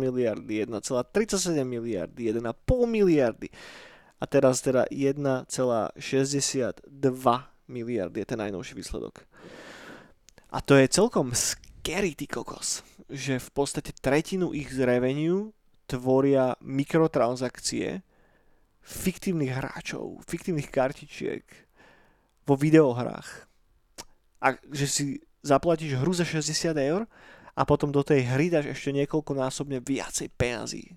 [0.00, 2.40] miliardy, 1,37 miliardy, 1,5
[2.88, 3.52] miliardy
[4.16, 6.00] a teraz teda 1,62
[7.68, 9.28] miliardy je ten najnovší výsledok.
[10.50, 12.80] A to je celkom scary, ty kokos,
[13.12, 15.52] že v podstate tretinu ich revenue
[15.84, 18.00] tvoria mikrotransakcie,
[18.86, 21.42] fiktívnych hráčov, fiktívnych kartičiek
[22.46, 23.50] vo videohrách.
[24.38, 25.04] A že si
[25.42, 27.02] zaplatíš hru za 60 eur
[27.58, 30.94] a potom do tej hry dáš ešte niekoľkonásobne viacej peňazí.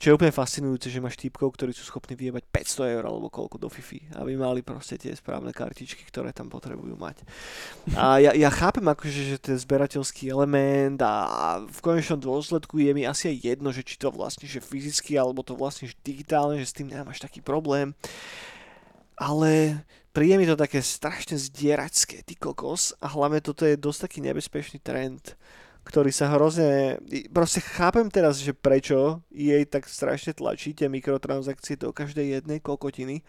[0.00, 3.60] Čo je úplne fascinujúce, že máš týpkov, ktorí sú schopní vyjebať 500 eur alebo koľko
[3.60, 7.20] do Fifi, aby mali proste tie správne kartičky, ktoré tam potrebujú mať.
[8.00, 13.04] A ja, ja chápem akože, že ten zberateľský element a v konečnom dôsledku je mi
[13.04, 16.88] asi aj jedno, že či to vlastníš fyzicky alebo to vlastníš digitálne, že s tým
[16.88, 17.92] nemáš taký problém.
[19.20, 19.84] Ale
[20.16, 22.96] príde mi to také strašne zdieračské, ty kokos.
[23.04, 25.36] A hlavne toto je dosť taký nebezpečný trend,
[25.90, 27.02] ktorý sa hrozne...
[27.34, 33.26] Proste chápem teraz, že prečo jej tak strašne tlačí tie mikrotransakcie do každej jednej kokotiny,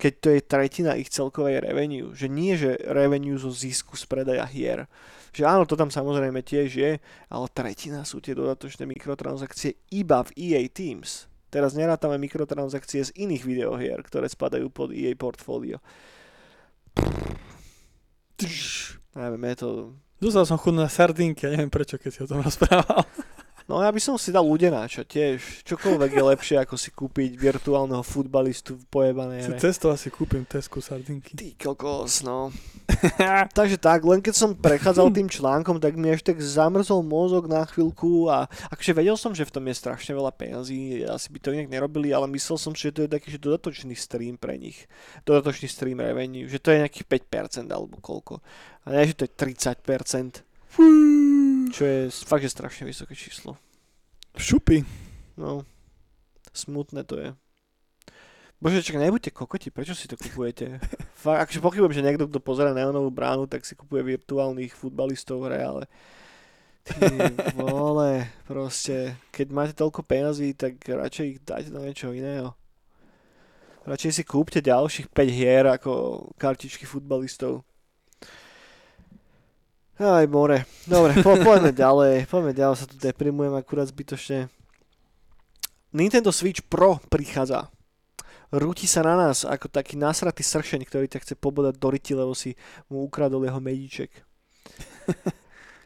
[0.00, 2.16] keď to je tretina ich celkovej revenue.
[2.16, 4.88] Že nie, že revenue zo zisku z predaja hier.
[5.36, 6.96] Že áno, to tam samozrejme tiež je,
[7.28, 11.28] ale tretina sú tie dodatočné mikrotransakcie iba v EA Teams.
[11.52, 15.84] Teraz nerátame mikrotransakcie z iných videohier, ktoré spadajú pod EA portfólio.
[19.12, 19.68] Neviem, je to...
[20.18, 23.06] Dostal som chuť na sardinky, ja neviem prečo, keď si o tom rozprával.
[23.68, 25.60] No ja by som si dal ľudenáča tiež.
[25.68, 29.60] Čokoľvek je lepšie, ako si kúpiť virtuálneho futbalistu v pojebanej hre.
[29.60, 31.36] cesto asi kúpim Tesku sardinky.
[31.36, 32.48] Ty kokos, no.
[33.60, 37.60] Takže tak, len keď som prechádzal tým článkom, tak mi až tak zamrzol mozog na
[37.68, 41.52] chvíľku a akože vedel som, že v tom je strašne veľa peniazí, asi by to
[41.52, 44.88] inak nerobili, ale myslel som, že to je taký že dodatočný stream pre nich.
[45.28, 48.40] Dodatočný stream revenue, že to je nejakých 5% alebo koľko.
[48.88, 50.48] A nie, že to je 30%,
[51.72, 53.56] čo je fakt, že strašne vysoké číslo.
[54.36, 54.82] Šupy.
[55.38, 55.62] No,
[56.52, 57.28] smutné to je.
[58.58, 60.82] Bože, čak nebuďte kokoti, prečo si to kupujete?
[61.22, 65.62] Fakt, akože pochybujem, že niekto, kto pozera neonovú bránu, tak si kupuje virtuálnych futbalistov hre,
[65.62, 65.82] ale
[66.82, 67.06] ty
[67.58, 72.50] vole, proste, keď máte toľko peňazí, tak radšej ich dajte do niečo iného.
[73.86, 77.62] Radšej si kúpte ďalších 5 hier ako kartičky futbalistov.
[79.98, 80.62] Aj more.
[80.86, 82.30] Dobre, po, poďme ďalej.
[82.30, 84.46] Poďme ďalej, sa tu deprimujem akurát zbytočne.
[85.90, 87.66] Nintendo Switch Pro prichádza.
[88.54, 92.30] Rúti sa na nás ako taký nasratý sršeň, ktorý ťa chce pobodať do ryti, lebo
[92.32, 92.54] si
[92.86, 94.14] mu ukradol jeho medíček.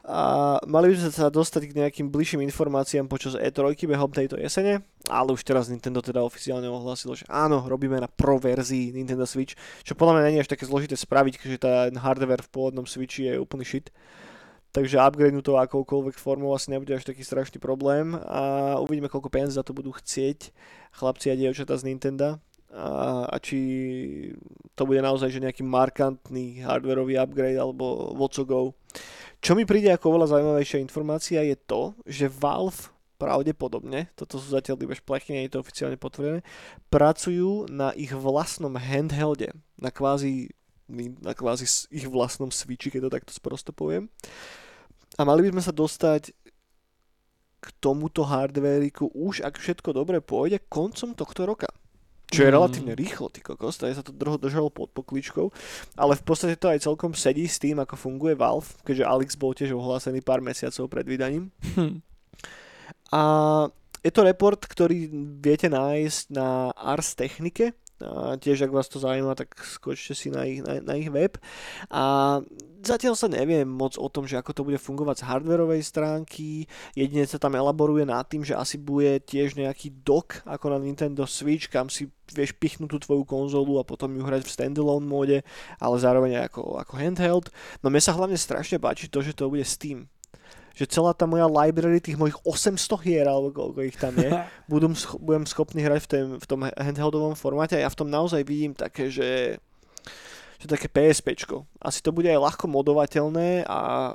[0.02, 4.84] A mali by sme sa dostať k nejakým bližším informáciám počas E3 behom tejto jesene,
[5.12, 9.52] ale už teraz Nintendo teda oficiálne ohlasilo, že áno, robíme na Pro verzii Nintendo Switch,
[9.84, 13.28] čo podľa mňa nie je až také zložité spraviť, keďže ten hardware v pôvodnom Switchi
[13.28, 13.92] je úplný shit.
[14.72, 19.60] Takže upgrade to akoukoľvek formou asi nebude až taký strašný problém a uvidíme, koľko peniazí
[19.60, 20.48] za to budú chcieť
[20.96, 22.40] chlapci a dievčatá z Nintendo
[22.72, 23.60] a, a či
[24.72, 28.16] to bude naozaj že nejaký markantný hardwareový upgrade alebo
[28.48, 28.72] go.
[29.44, 32.88] Čo mi príde ako oveľa zaujímavejšia informácia je to, že Valve
[33.22, 36.42] pravdepodobne, toto sú zatiaľ iba šplechy, nie je to oficiálne potvrdené,
[36.90, 40.50] pracujú na ich vlastnom handhelde, na kvázi,
[41.22, 44.10] na kvázi ich vlastnom switchi, keď to takto sprosto poviem.
[45.14, 46.34] A mali by sme sa dostať
[47.62, 51.70] k tomuto hardvériku už, ak všetko dobre pôjde, koncom tohto roka
[52.32, 52.54] čo je mm.
[52.56, 55.52] relatívne rýchlo, ty kokos, je sa to dlho držalo pod pokličkou,
[56.00, 59.52] ale v podstate to aj celkom sedí s tým, ako funguje Valve, keďže Alex bol
[59.52, 61.52] tiež ohlásený pár mesiacov pred vydaním.
[61.76, 62.00] Hm.
[63.12, 63.22] A
[64.02, 65.06] je to report, ktorý
[65.38, 70.42] viete nájsť na Ars Technike, a tiež ak vás to zaujíma, tak skočte si na
[70.42, 71.38] ich, na, na ich web.
[71.86, 72.38] A
[72.82, 76.66] zatiaľ sa neviem moc o tom, že ako to bude fungovať z hardwareovej stránky.
[76.98, 81.22] Jedine sa tam elaboruje nad tým, že asi bude tiež nejaký dock ako na Nintendo
[81.30, 85.46] Switch, kam si vieš pichnúť tú tvoju konzolu a potom ju hrať v standalone móde,
[85.78, 87.46] ale zároveň ako, ako handheld.
[87.86, 90.10] No mne sa hlavne strašne páči to, že to bude Steam
[90.72, 94.30] že celá tá moja library, tých mojich 800 hier, alebo koľko ich tam je,
[94.72, 98.08] budem, scho- budem schopný hrať v, tém, v tom handheldovom formáte a ja v tom
[98.08, 99.60] naozaj vidím také, že,
[100.60, 101.68] že také PSPčko.
[101.80, 104.12] Asi to bude aj ľahko modovateľné a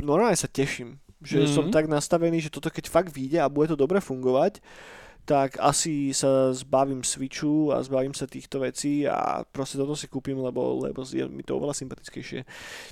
[0.00, 1.54] normálne sa teším, že mm-hmm.
[1.54, 4.64] som tak nastavený, že toto keď fakt vyjde a bude to dobre fungovať,
[5.24, 10.38] tak asi sa zbavím Switchu a zbavím sa týchto vecí a proste toto si kúpim,
[10.38, 12.44] lebo, lebo je mi to oveľa sympatickejšie.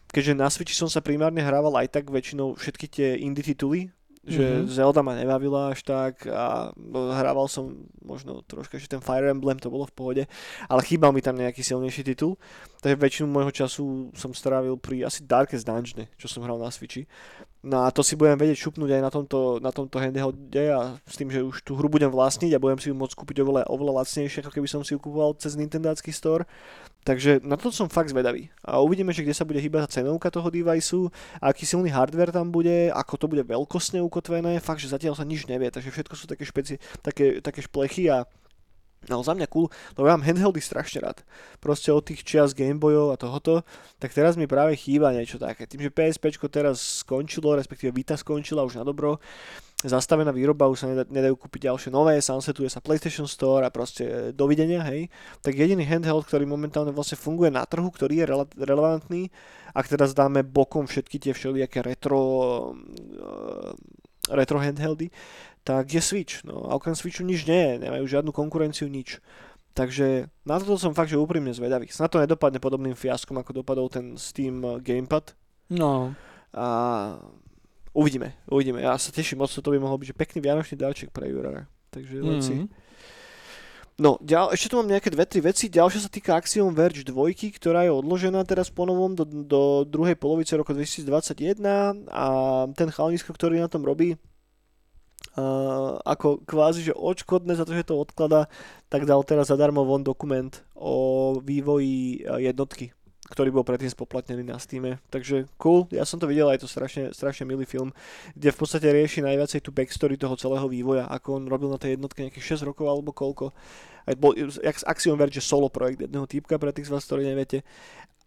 [0.09, 3.91] Keďže na Switchi som sa primárne hrával aj tak väčšinou všetky tie indie tituly,
[4.29, 4.69] že mm-hmm.
[4.69, 6.69] Zelda ma nebavila až tak a
[7.17, 10.25] hrával som možno troška, že ten Fire Emblem to bolo v pohode,
[10.69, 12.37] ale chýbal mi tam nejaký silnejší titul,
[12.85, 17.09] takže väčšinu môjho času som strávil pri asi Darkest Dungeon, čo som hral na Switchi
[17.59, 21.19] No a to si budem vedieť šupnúť aj na tomto, na tomto handhelde a s
[21.19, 24.03] tým, že už tú hru budem vlastniť a budem si ju môcť kúpiť oveľa, oveľa
[24.03, 26.47] lacnejšie, ako keby som si ju kúpoval cez Nintendácky store.
[27.03, 28.47] Takže na to som fakt zvedavý.
[28.63, 31.11] A uvidíme, že kde sa bude hýbať cenovka toho deviceu,
[31.43, 34.63] aký silný hardware tam bude, ako to bude veľkostne ukotvené.
[34.63, 38.23] Fakt, že zatiaľ sa nič nevie, takže všetko sú také, špeci- také, také šplechy a
[39.07, 41.23] No za mňa cool, lebo ja mám handheldy strašne rád.
[41.63, 43.63] Proste od tých čias Gameboyov a tohoto,
[44.03, 45.71] tak teraz mi práve chýba niečo také.
[45.71, 49.23] Tým, že PSP teraz skončilo, respektíve Vita skončila už na dobro,
[49.87, 54.83] zastavená výroba, už sa nedajú kúpiť ďalšie nové, sunsetuje sa PlayStation Store a proste dovidenia,
[54.91, 55.07] hej.
[55.47, 59.31] Tak jediný handheld, ktorý momentálne vlastne funguje na trhu, ktorý je rele- relevantný,
[59.79, 62.19] ak teraz dáme bokom všetky tie všelijaké retro,
[62.75, 63.71] uh,
[64.35, 65.15] retro handheldy,
[65.69, 66.41] tak je Switch.
[66.49, 69.21] No a okrem Switchu nič nie je, nemajú žiadnu konkurenciu, nič.
[69.77, 71.93] Takže na toto som fakt, že úprimne zvedavý.
[71.93, 75.37] Snad to nedopadne podobným fiaskom, ako dopadol ten Steam eh, Gamepad.
[75.69, 76.17] No.
[76.57, 76.67] A
[77.93, 78.81] uvidíme, uvidíme.
[78.81, 81.69] Ja sa teším moc, to by mohol byť že pekný vianočný dáček pre Jurara.
[81.93, 82.89] Takže mm-hmm.
[83.99, 85.67] No, ďal, ešte tu mám nejaké dve, tri veci.
[85.69, 90.15] Ďalšia sa týka Axiom Verge 2, ktorá je odložená teraz po novom do, do druhej
[90.15, 92.27] polovice roku 2021 a
[92.79, 94.15] ten chalnisko, ktorý na tom robí,
[96.03, 98.51] ako kvázi, že odškodné za to, že to odklada,
[98.91, 102.91] tak dal teraz zadarmo von dokument o vývoji jednotky,
[103.31, 104.99] ktorý bol predtým spoplatnený na Steam.
[105.13, 107.95] Takže cool, ja som to videl, aj to strašne, strašne milý film,
[108.33, 111.95] kde v podstate rieši najviacej tú backstory toho celého vývoja, ako on robil na tej
[111.95, 113.53] jednotke nejakých 6 rokov alebo koľko.
[114.09, 117.61] Aj bol, jak Axiom Verge solo projekt jedného týpka, pre tých z vás, ktorí neviete.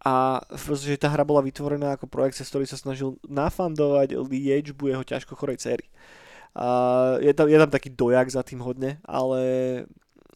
[0.06, 5.02] A že tá hra bola vytvorená ako projekt, cez ktorý sa snažil nafandovať liečbu jeho
[5.02, 5.86] ťažko chorej cery.
[6.52, 6.66] A
[7.20, 9.40] je, tam, je tam taký dojak za tým hodne, ale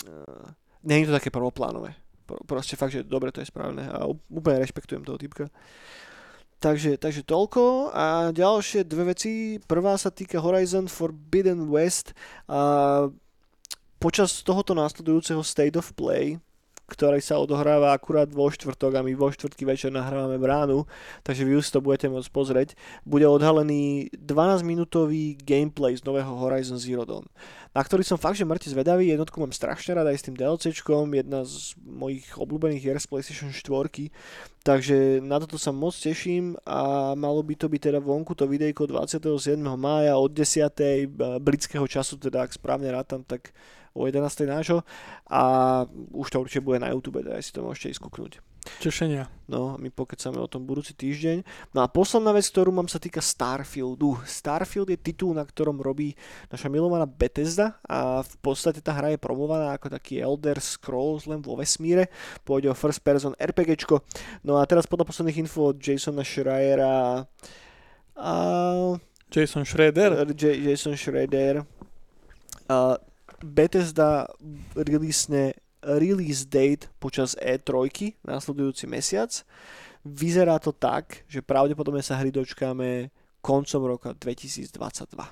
[0.08, 0.46] uh,
[0.80, 1.92] nie je to také prvoplánové.
[2.24, 5.52] Pro, proste fakt, že dobre to je správne a úplne rešpektujem toho typka.
[6.56, 9.60] Takže, takže toľko a ďalšie dve veci.
[9.60, 12.16] Prvá sa týka Horizon Forbidden West.
[12.48, 13.12] A
[14.00, 16.40] počas tohoto následujúceho State of Play
[16.86, 20.86] ktorý sa odohráva akurát vo štvrtok a my vo štvrtky večer nahrávame bránu,
[21.26, 22.68] takže vy už to budete môcť pozrieť.
[23.02, 27.26] Bude odhalený 12-minútový gameplay z nového Horizon Zero Dawn.
[27.76, 29.12] na ktorý som fakt, že mŕte zvedavý.
[29.12, 33.52] Jednotku mám strašne rád aj s tým DLCčkom, jedna z mojich obľúbených hier z PlayStation
[33.52, 34.08] 4.
[34.64, 38.88] Takže na toto sa moc teším a malo by to byť teda vonku to videjko
[38.88, 39.60] 27.
[39.76, 41.06] mája od 10.
[41.38, 43.52] britského času, teda ak správne rátam, tak
[43.96, 44.44] o 11.
[44.44, 44.84] nášho
[45.24, 45.42] a
[46.12, 48.44] už to určite bude na YouTube, teda si to môžete ísť kúknúť.
[48.82, 49.30] Tešenia.
[49.46, 51.46] No, my pokecáme o tom budúci týždeň.
[51.70, 54.18] No a posledná vec, ktorú mám, sa týka Starfieldu.
[54.26, 56.18] Starfield je titul, na ktorom robí
[56.50, 61.38] naša milovaná Bethesda a v podstate tá hra je promovaná ako taký Elder Scrolls len
[61.38, 62.10] vo vesmíre.
[62.42, 64.02] Pôjde o first person RPGčko.
[64.42, 67.22] No a teraz podľa posledných info od Jasona Schreiera
[68.18, 68.34] a...
[69.30, 70.26] Jason Schroeder?
[70.32, 71.62] J- Jason Schroeder.
[72.66, 72.98] A
[73.44, 74.28] Bethesda
[74.74, 75.28] release
[75.86, 79.30] release date počas E3 následujúci mesiac.
[80.02, 83.10] Vyzerá to tak, že pravdepodobne sa hry dočkáme
[83.42, 84.74] koncom roka 2022,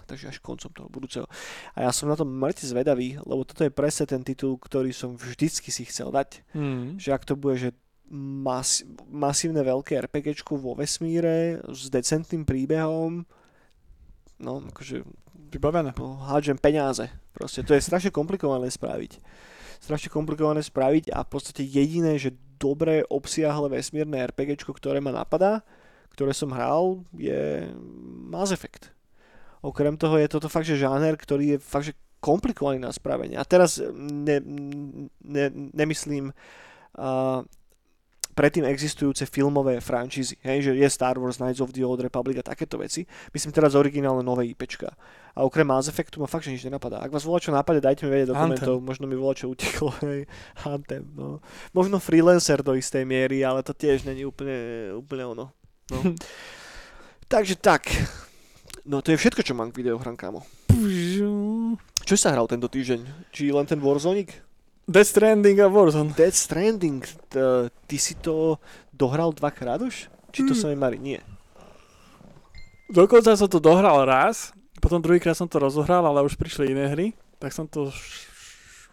[0.07, 1.27] takže až koncom toho budúceho.
[1.75, 5.19] A ja som na to mŕte zvedavý, lebo toto je presne ten titul, ktorý som
[5.19, 6.47] vždycky si chcel dať.
[6.55, 7.03] Mm.
[7.03, 7.71] Že ak to bude, že
[8.15, 13.27] mas, masívne veľké RPGčko vo vesmíre s decentným príbehom,
[14.39, 15.03] no akože
[15.51, 15.95] Vybavené.
[15.99, 17.11] hádžem peniaze.
[17.35, 19.19] Proste to je strašne komplikované spraviť
[19.85, 25.61] strašne komplikované spraviť a v podstate jediné, že dobré obsiahle vesmírne RPG, ktoré ma napadá,
[26.17, 27.69] ktoré som hral, je
[28.33, 28.89] Mass Effect.
[29.61, 33.37] Okrem toho je toto fakt, že žáner, ktorý je fakt, že komplikovaný na spravenie.
[33.37, 34.41] A teraz ne,
[35.21, 37.45] ne, nemyslím uh,
[38.35, 42.45] predtým existujúce filmové franšízy, hej, že je Star Wars, Knights of the Old Republic a
[42.45, 43.07] takéto veci.
[43.31, 44.91] Myslím teraz originálne nové IPčka.
[45.35, 47.03] A okrem Mass Effectu ma fakt, že nič nenapadá.
[47.03, 49.95] Ak vás volá čo napadne, dajte mi vedieť do komentov, možno mi volá čo uteklo,
[50.07, 50.27] hej,
[50.67, 51.39] Anthem, no.
[51.71, 55.45] Možno freelancer do istej miery, ale to tiež není úplne, úplne ono.
[55.95, 55.99] No.
[57.33, 57.89] Takže tak.
[58.85, 60.45] No to je všetko, čo mám k videohrám, kámo.
[62.05, 63.31] Čo sa hral tento týždeň?
[63.33, 64.27] Či len ten Warzone?
[64.85, 66.13] Death Stranding a Warzone.
[66.13, 67.41] Death Stranding, t-
[67.89, 68.61] ty si to
[68.93, 70.13] dohral dvakrát už?
[70.31, 70.61] Či to Hmm.
[70.61, 70.99] sa mi marí?
[70.99, 71.21] Nie.
[72.93, 77.17] Dokonca som to dohral raz, potom druhýkrát som to rozohral, ale už prišli iné hry,
[77.41, 77.89] tak som to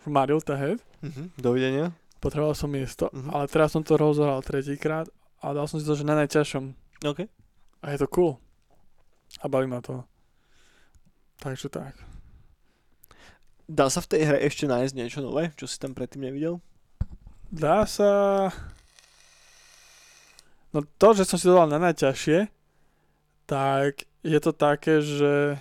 [0.01, 0.79] šmaril head.
[1.03, 1.35] Mhm.
[1.35, 1.91] Dovidenia.
[2.21, 3.29] Potreboval som miesto, Mhm.
[3.33, 5.09] ale teraz som to rozohral tretíkrát
[5.41, 6.63] a dal som si to, že na najťažšom.
[7.03, 7.25] OK.
[7.81, 8.37] A je to cool.
[9.41, 10.05] A baví ma to.
[11.41, 11.97] Takže tak.
[13.71, 16.59] Dá sa v tej hre ešte nájsť niečo nové, čo si tam predtým nevidel?
[17.47, 18.51] Dá sa...
[20.75, 22.51] No to, že som si to dal na najťažšie,
[23.47, 25.55] tak je to také, že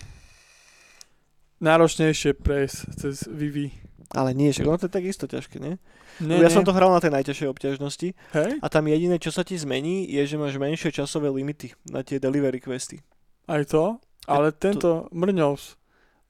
[1.62, 3.70] náročnejšie prejsť cez Vivi.
[4.10, 5.78] Ale nie, však ono to je takisto ťažké, nie?
[6.18, 6.54] Nie, ja nie.
[6.54, 8.50] som to hral na tej najťažšej obťažnosti Hej?
[8.58, 12.18] a tam jediné, čo sa ti zmení, je, že máš menšie časové limity na tie
[12.18, 13.06] delivery questy.
[13.46, 14.02] Aj to?
[14.26, 15.79] Ale tento Mrňovs,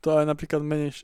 [0.01, 0.97] to aj napríklad menej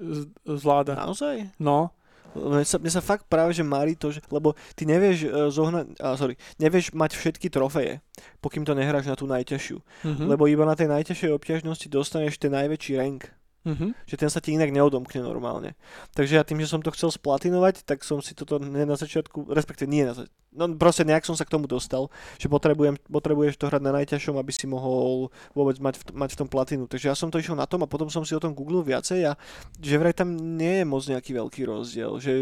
[0.45, 0.97] zvláda.
[0.97, 1.57] Naozaj?
[1.61, 1.97] No,
[2.37, 5.97] Mne sa, mne sa fakt práve že marí to, že, lebo ty nevieš uh, zohnať,
[5.97, 8.05] a sorry, nevieš mať všetky trofeje,
[8.45, 9.79] pokým to nehráš na tú najťažšiu.
[10.05, 10.25] mhm.
[10.29, 13.33] Lebo iba na tej najťažšej obťažnosti dostaneš ten najväčší rank.
[13.67, 13.99] Mhm.
[14.07, 15.75] Že ten sa ti inak neodomkne normálne.
[16.15, 19.51] Takže ja tým, že som to chcel splatinovať, tak som si toto ne na začiatku,
[19.51, 22.09] respektíve nie na začiatku, no proste nejak som sa k tomu dostal,
[22.41, 26.39] že potrebujem, potrebuješ to hrať na najťažšom, aby si mohol vôbec mať v, mať v
[26.41, 26.87] tom platinu.
[26.89, 29.21] Takže ja som to išiel na tom a potom som si o tom googlil viacej
[29.29, 29.33] a
[29.77, 32.23] že vraj tam nie je moc nejaký veľký rozdiel.
[32.23, 32.33] Že,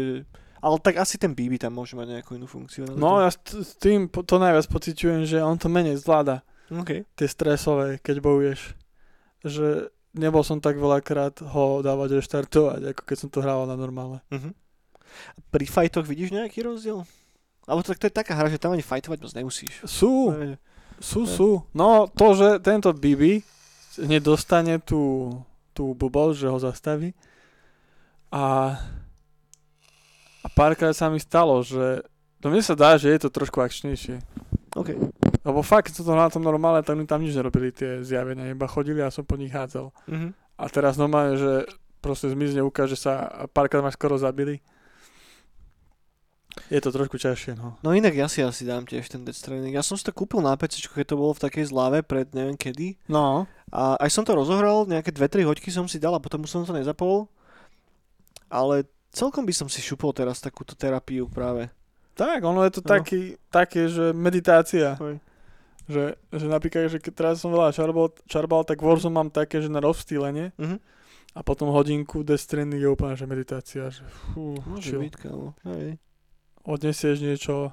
[0.63, 2.87] ale tak asi ten BB tam môže mať nejakú inú funkciu.
[2.95, 6.45] No ja s, tým to najviac pociťujem, že on to menej zvláda.
[6.71, 7.05] Okay.
[7.13, 8.73] Tie stresové, keď bojuješ.
[9.45, 14.23] Že nebol som tak veľakrát ho dávať reštartovať, ako keď som to hrával na normále.
[14.31, 14.51] Uh-huh.
[15.51, 17.03] Pri fightoch vidíš nejaký rozdiel?
[17.67, 19.83] Alebo tak to je taká hra, že tam ani fightovať moc nemusíš.
[19.83, 20.59] Sú, To je-
[21.03, 21.49] sú, sú.
[21.75, 23.43] No to, že tento Bibi
[23.99, 25.31] nedostane tú,
[25.75, 27.11] tú blbosť, že ho zastaví
[28.31, 28.75] a,
[30.43, 32.03] a párkrát sa mi stalo, že
[32.43, 34.19] to mne sa dá, že je to trošku akčnejšie.
[34.75, 34.89] OK.
[35.47, 38.51] Lebo fakt, keď som to hral na tom normále, tak tam nič nerobili tie zjavenia,
[38.51, 39.95] iba chodili a som po nich hádzal.
[39.95, 40.31] Uh-huh.
[40.59, 41.63] A teraz normálne, že
[42.03, 44.59] proste zmizne, ukáže sa a párkrát ma skoro zabili.
[46.71, 47.75] Je to trošku ťažšie, no.
[47.83, 49.75] No inak ja si asi dám tiež ten Death Stranding.
[49.75, 52.55] Ja som si to kúpil na PC, keď to bolo v takej zlave pred neviem
[52.55, 52.95] kedy.
[53.11, 53.43] No,
[53.75, 56.63] A aj som to rozohral, nejaké 2-3 hoďky som si dal a potom už som
[56.63, 57.27] to nezapol.
[58.47, 61.67] Ale celkom by som si šupol teraz takúto terapiu práve.
[62.15, 62.89] Tak, ono je to No.
[62.89, 64.95] taký, také, že meditácia.
[64.95, 65.19] Hej.
[65.85, 66.03] Že,
[66.33, 69.77] že napríklad, že keď teraz som veľa čarbal, čarbal tak Warzone mám také, že na
[69.77, 70.81] rozptýlenie Mhm.
[71.31, 75.53] a potom hodinku Death Stranding je úplne, že meditácia, že fú, Môže byť, kámo.
[75.63, 76.01] Hej.
[76.63, 77.69] Odnesieš niečo,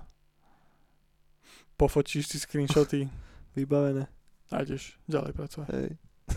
[1.74, 3.08] pofočíš si screenshoty
[3.56, 4.08] Vybavené.
[4.50, 5.68] a ideš ďalej pracovať.
[5.70, 5.90] Hej.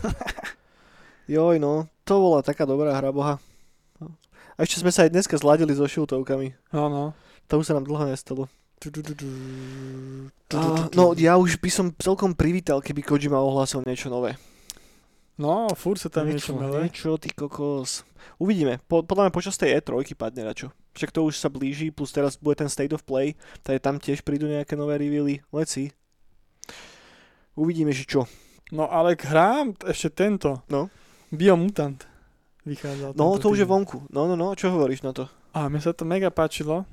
[1.28, 1.84] Joj, no.
[2.04, 3.36] To bola taká dobrá hra, boha.
[4.56, 6.56] A ešte sme sa aj dneska zladili so šiltovkami.
[6.72, 7.04] No, no.
[7.46, 8.50] To už sa nám dlho nestalo.
[10.52, 10.60] A,
[10.92, 14.36] no ja už by som celkom privítal, keby Kojima ohlásil niečo nové.
[15.36, 16.88] No, furt sa tam niečo mele.
[16.88, 18.08] niečo, ty kokos.
[18.40, 18.80] Uvidíme.
[18.88, 20.72] Po, podľa mňa počas tej E3 padne na čo.
[20.96, 24.24] Však to už sa blíži, plus teraz bude ten State of Play, takže tam tiež
[24.24, 25.44] prídu nejaké nové revealy.
[25.68, 25.92] See.
[27.52, 28.24] Uvidíme, že čo.
[28.72, 30.64] No ale k hrám ešte tento.
[30.72, 30.88] No.
[31.28, 32.00] Biomutant.
[32.64, 34.08] Vychádzal No, to už je vonku.
[34.08, 35.28] No, no, no, čo hovoríš na to?
[35.52, 36.88] A mne sa to mega páčilo.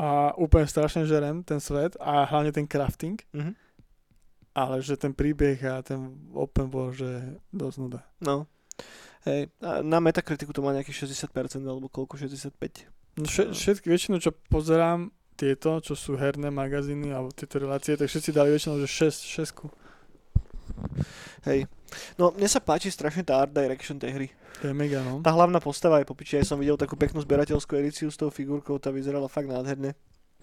[0.00, 3.20] A úplne strašne žerem ten svet a hlavne ten crafting.
[3.36, 3.52] Mhm.
[4.50, 8.00] Ale že ten príbeh a ten open bol, že dosť nuda.
[8.18, 8.50] No.
[9.28, 12.88] Hej, na Metakritiku to má nejakých 60% alebo koľko, 65.
[13.20, 18.12] No vše, všetky, väčšinu, čo pozerám, tieto, čo sú herné magazíny alebo tieto relácie, tak
[18.12, 21.48] všetci dali väčšinou, že 6, 6.
[21.48, 21.64] Hej.
[22.20, 24.28] No, mne sa páči strašne tá art direction tej hry.
[24.60, 25.24] To je mega, no.
[25.24, 28.76] Tá hlavná postava je popiči, aj som videl takú peknú zberateľskú edíciu s tou figurkou,
[28.76, 29.96] tá vyzerala fakt nádherne.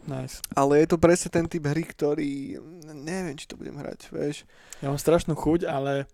[0.09, 0.41] Nice.
[0.57, 2.57] Ale je to presne ten typ hry, ktorý...
[2.93, 4.45] Neviem, či to budem hrať, vieš.
[4.81, 6.05] Ja mám strašnú chuť, ale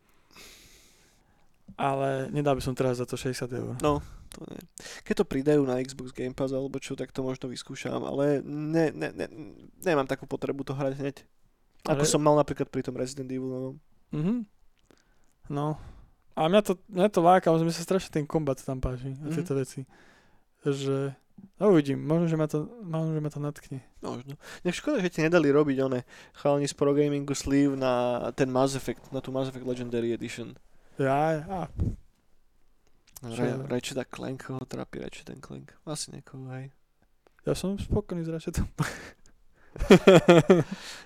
[1.79, 3.73] ale nedal by som teraz za to 60 eur.
[3.81, 4.61] No, to nie.
[5.07, 8.93] Keď to pridajú na Xbox Game Pass alebo čo, tak to možno vyskúšam, ale ne,
[8.93, 9.27] ne, ne,
[9.81, 11.15] nemám takú potrebu to hrať hneď.
[11.89, 13.75] Ako Ale- som mal napríklad pri tom Resident Evil novom.
[14.13, 14.33] Mhm.
[15.51, 15.75] No.
[16.33, 19.33] A mňa to, mňa to láka, mne sa strašne ten kombat tam páči a Mhm.
[19.33, 19.85] tieto veci.
[20.63, 21.11] Že,
[21.59, 23.79] no uvidím, možno, že ma to, možno, že ma to natkne.
[23.99, 24.33] Možno.
[24.61, 27.93] Nech škoda, že ti nedali robiť one chalani z Pro Gamingu sleeve na
[28.31, 30.55] ten Mass Effect, na tú Mass Effect Legendary Edition.
[30.95, 31.59] Ja, a,
[33.19, 33.39] Čo?
[33.39, 35.71] Re, Ratchet a Clank ho trápi Ratchet and Clank.
[35.83, 36.71] Asi niekoho, hej.
[37.41, 38.67] ja som spokojný s Ratchetom.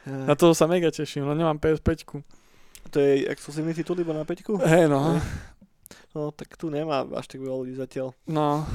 [0.05, 0.27] Ja.
[0.27, 2.19] Na to sa mega teším, no nemám PS5.
[2.91, 4.57] To je exkluzívny titul iba na peťku?
[4.63, 5.19] Hej no.
[6.15, 8.15] No, tak tu nemá až tak veľa ľudí zatiaľ.
[8.25, 8.65] No,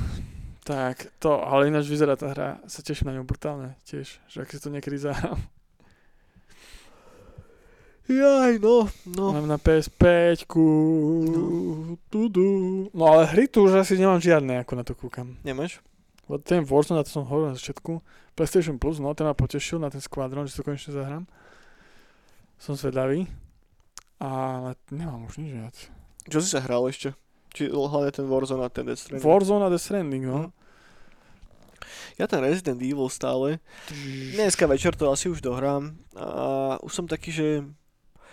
[0.63, 4.53] tak to, ale ináč vyzerá tá hra, sa teším na ňu brutálne tiež, že ak
[4.53, 5.41] si to niekedy zahrám.
[8.07, 9.33] Jaj, no, no.
[9.33, 10.47] Mám na PS5,
[12.11, 12.51] tudu.
[12.95, 15.39] No ale hry tu už asi nemám žiadne, ako na to kúkam.
[15.47, 15.81] Nemáš?
[16.47, 18.03] Ten Warzone, na to som hovoril na začiatku.
[18.39, 21.25] PlayStation Plus, no ten ma potešil na ten Squadron, že to konečne zahrám.
[22.59, 23.27] Som zvedavý.
[24.23, 25.77] Ale nemám už nič viac.
[26.31, 27.19] Čo si sa hral ešte?
[27.51, 29.27] Či hlavne ten Warzone a ten Death Stranding?
[29.27, 30.55] Warzone a Death Stranding, no.
[32.15, 33.59] Ja ten Resident Evil stále.
[34.39, 35.99] Dneska večer to asi už dohrám.
[36.15, 37.49] A už som taký, že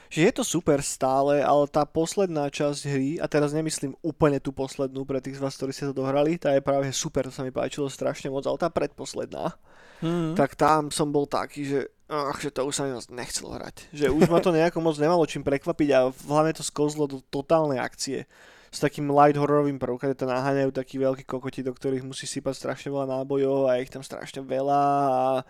[0.09, 4.49] že je to super stále, ale tá posledná časť hry, a teraz nemyslím úplne tú
[4.49, 7.45] poslednú pre tých z vás, ktorí ste to dohrali, tá je práve super, to sa
[7.45, 9.53] mi páčilo strašne moc, ale tá predposledná,
[10.01, 10.33] Mm.
[10.33, 11.79] tak tam som bol taký, že,
[12.09, 13.93] ach, že to už sa mi moc nechcelo hrať.
[13.93, 17.77] Že už ma to nejako moc nemalo čím prekvapiť a hlavne to skozlo do totálnej
[17.77, 18.25] akcie.
[18.69, 22.53] S takým light hororovým prvkom, kde to naháňajú takí veľkí kokoti, do ktorých musí sypať
[22.53, 25.43] strašne veľa nábojov a ich tam strašne veľa a e,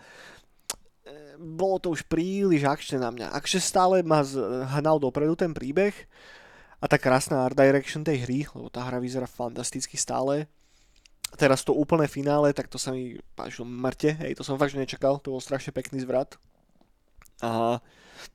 [1.36, 3.32] bolo to už príliš akčné na mňa.
[3.32, 4.24] Akže stále ma
[4.76, 5.92] hnal dopredu ten príbeh
[6.80, 10.48] a tá krásna art direction tej hry, lebo tá hra vyzerá fantasticky stále.
[11.36, 15.20] Teraz to úplné finále, tak to sa mi páčilo mŕte, hej, to som fakt nečakal,
[15.20, 16.40] to bol strašne pekný zvrat.
[17.40, 17.80] A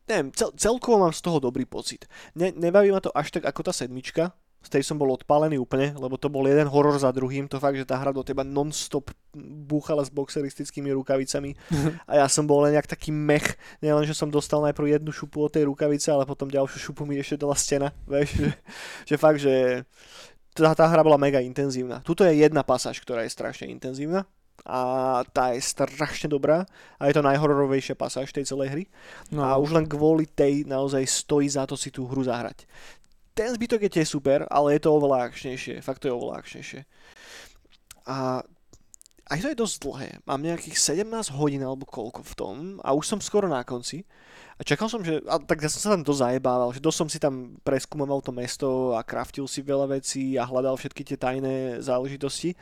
[0.09, 2.05] neviem, cel, celkovo mám z toho dobrý pocit.
[2.33, 4.33] Ne, nebaví ma to až tak ako tá sedmička,
[4.65, 7.77] z tej som bol odpálený úplne, lebo to bol jeden horor za druhým, to fakt,
[7.77, 9.13] že tá hra do teba non-stop
[9.69, 11.53] búchala s boxeristickými rukavicami.
[12.09, 15.45] A ja som bol len jak taký mech, nielen, že som dostal najprv jednu šupu
[15.45, 18.49] od tej rukavice, ale potom ďalšiu šupu mi ešte dala stena, vieš, že,
[19.05, 19.85] že fakt, že
[20.57, 22.01] tá, tá hra bola mega intenzívna.
[22.01, 24.25] Tuto je jedna pasáž, ktorá je strašne intenzívna
[24.65, 26.65] a tá je strašne dobrá
[26.97, 28.83] a je to najhororovejšia pasáž tej celej hry
[29.29, 32.65] No, a už len kvôli tej naozaj stojí za to si tú hru zahrať.
[33.35, 35.83] Ten zbytok je tiež super, ale je to oveľa akčnejšie.
[35.83, 36.81] Fakt to je oveľa akčnejšie.
[38.07, 38.41] A
[39.25, 40.09] aj to je dosť dlhé.
[40.29, 44.05] Mám nejakých 17 hodín alebo koľko v tom a už som skoro na konci.
[44.55, 45.19] A čakal som, že...
[45.27, 48.31] A tak ja som sa tam dosť zajebával, že dosť som si tam preskúmoval to
[48.31, 52.55] mesto a kraftil si veľa vecí a hľadal všetky tie tajné záležitosti.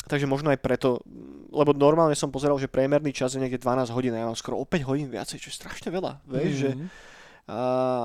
[0.00, 1.04] Takže možno aj preto,
[1.52, 4.58] lebo normálne som pozeral, že priemerný čas je niekde 12 hodín a ja mám skoro
[4.58, 6.24] o 5 hodín viacej, čo je strašne veľa.
[6.26, 6.86] Vieš, že, Mhm.
[7.46, 7.58] a,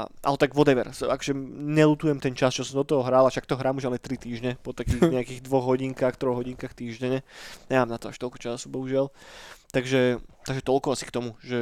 [0.06, 3.46] ale tak whatever, so, akže nelutujem ten čas, čo som do toho hral, a však
[3.46, 7.22] to hrám už ale 3 týždne, po takých nejakých dvoch hodinkách, troch hodinkách týždenne.
[7.70, 9.10] Nemám na to až toľko času, bohužiaľ.
[9.74, 11.60] Takže, takže toľko asi k tomu, že,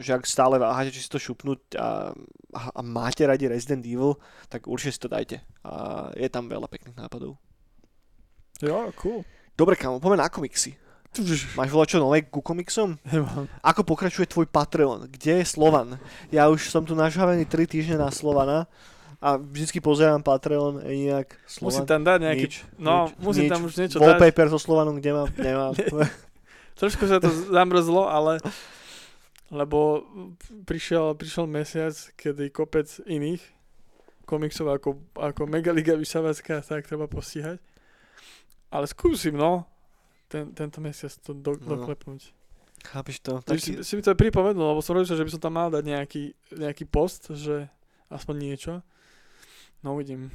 [0.00, 2.16] že ak stále váhate, či si to šupnúť a,
[2.54, 4.16] a, a máte radi Resident Evil,
[4.48, 5.36] tak určite si to dajte.
[5.66, 7.36] A je tam veľa pekných nápadov.
[8.62, 9.20] Jo, cool.
[9.52, 10.76] Dobre, kamo, poďme na komiksy.
[11.60, 12.96] Máš volať čo nové ku komiksom?
[13.60, 15.12] Ako pokračuje tvoj Patreon?
[15.12, 16.00] Kde je Slovan?
[16.32, 18.64] Ja už som tu nažhavený 3 týždne na Slovana
[19.20, 21.84] A vždycky pozerám Patreon, nejak Musí Slovan.
[21.84, 22.46] tam dať nejaký...
[22.48, 23.50] nič, no, nič, musí nič.
[23.52, 24.08] tam už niečo dať.
[24.08, 25.72] Wallpaper so Slovanom, kde mám, nemám.
[26.80, 28.40] Trošku sa to zamrzlo, ale
[29.52, 30.02] lebo
[30.64, 33.44] prišiel, prišiel mesiac, kedy kopec iných
[34.24, 37.60] komiksov ako, ako Megaliga Vysavacká tak treba postíhať.
[38.72, 39.68] Ale skúsim, no,
[40.32, 41.76] ten, tento mesiac to do, No.
[41.76, 42.32] doklepnúť.
[42.82, 43.38] Chápeš to?
[43.44, 45.68] Tak si, Taký, si mi to pripomenul, lebo som rozmýšľal, že by som tam mal
[45.70, 46.22] dať nejaký,
[46.56, 47.70] nejaký post, že
[48.10, 48.72] aspoň niečo.
[49.84, 50.32] No uvidím.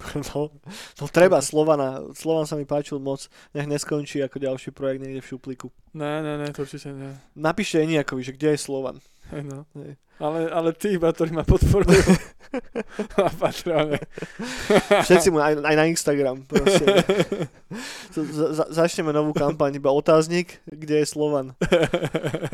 [0.32, 0.52] no,
[1.00, 2.00] no treba, Slovana.
[2.14, 3.26] Slovan sa mi páčil moc.
[3.52, 5.68] Nech neskončí ako ďalší projekt niekde v šuplíku.
[5.92, 7.10] Ne, ne, ne, to určite nie.
[7.34, 8.96] Napíšte Eniakovi, že kde je Slovan.
[9.30, 9.62] No.
[10.20, 11.96] Ale, ale tí iba, ktorí ma podporujú
[13.16, 14.04] na Patreone.
[15.08, 16.44] Všetci mu aj, aj na Instagram.
[16.44, 16.84] Proste.
[18.12, 21.56] Za, začneme novú kampaň, iba otáznik, kde je Slovan.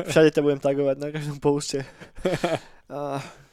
[0.07, 1.83] Všade ťa budem tagovať na každom poste.
[2.87, 3.19] A,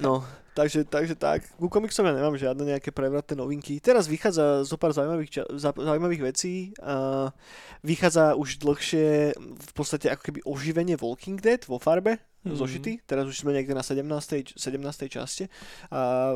[0.00, 1.44] no, takže, takže tak.
[1.54, 3.78] Ku komiksom ja nemám žiadne nejaké prevratné novinky.
[3.78, 6.72] Teraz vychádza zo pár zaujímavých, ča- za- zaujímavých vecí.
[7.80, 12.56] Vychádza už dlhšie v podstate ako keby oživenie Walking Dead vo farbe Mhm.
[12.56, 12.92] zošity.
[13.04, 14.58] Teraz už sme niekde na 17.
[14.58, 15.06] 17.
[15.06, 15.46] časti.
[15.90, 16.34] A,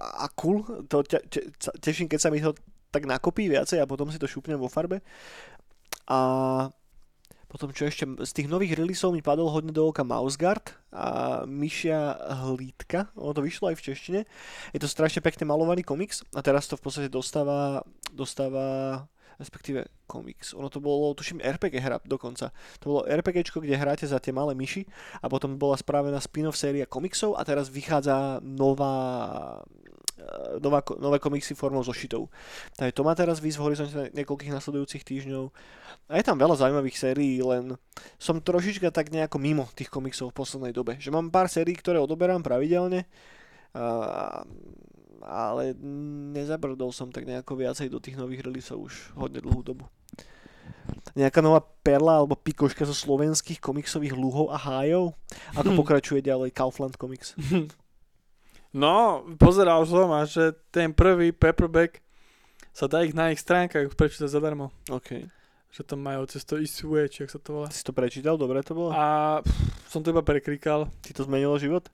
[0.00, 1.46] a cool, to te, te,
[1.78, 2.50] teším, keď sa mi to
[2.90, 4.98] tak nakopí viacej a potom si to šupnem vo farbe.
[6.10, 6.18] A
[7.50, 12.14] potom čo ešte, z tých nových releaseov mi padol hodne do oka Mouseguard a Myšia
[12.46, 14.20] hlídka, ono to vyšlo aj v češtine.
[14.70, 17.82] Je to strašne pekne malovaný komiks a teraz to v podstate dostáva,
[18.14, 19.02] dostáva
[19.40, 20.52] respektíve komiks.
[20.52, 22.52] Ono to bolo, tuším, RPG hra dokonca.
[22.84, 24.84] To bolo RPGčko, kde hráte za tie malé myši
[25.24, 29.64] a potom bola spravená spin-off séria komiksov a teraz vychádza nová
[30.60, 32.28] nová, nové komiksy formou zošitov.
[32.76, 35.44] Takže to má teraz výsť v horizonte niekoľkých nasledujúcich týždňov.
[36.10, 37.78] A je tam veľa zaujímavých sérií, len
[38.18, 40.98] som trošička tak nejako mimo tých komiksov v poslednej dobe.
[40.98, 43.06] Že mám pár sérií, ktoré odoberám pravidelne,
[43.74, 44.42] a,
[45.22, 45.76] ale
[46.34, 49.86] nezabrdol som tak nejako viacej do tých nových releaseov už hodne dlhú dobu.
[51.14, 55.14] Nejaká nová perla alebo pikoška zo slovenských komiksových lúhov a hájov?
[55.58, 57.34] Ako pokračuje ďalej Kaufland Comics?
[58.70, 61.98] No, pozeral som a že ten prvý paperback
[62.70, 64.70] sa dá ich na ich stránkach prečítať zadarmo.
[64.86, 65.26] OK.
[65.70, 67.66] Že to majú cez to Eastway, či jak sa to volá.
[67.70, 68.38] Si to prečítal?
[68.38, 68.90] Dobre to bolo?
[68.94, 70.86] A pff, som to iba preklikal.
[71.02, 71.90] Ti to zmenilo život?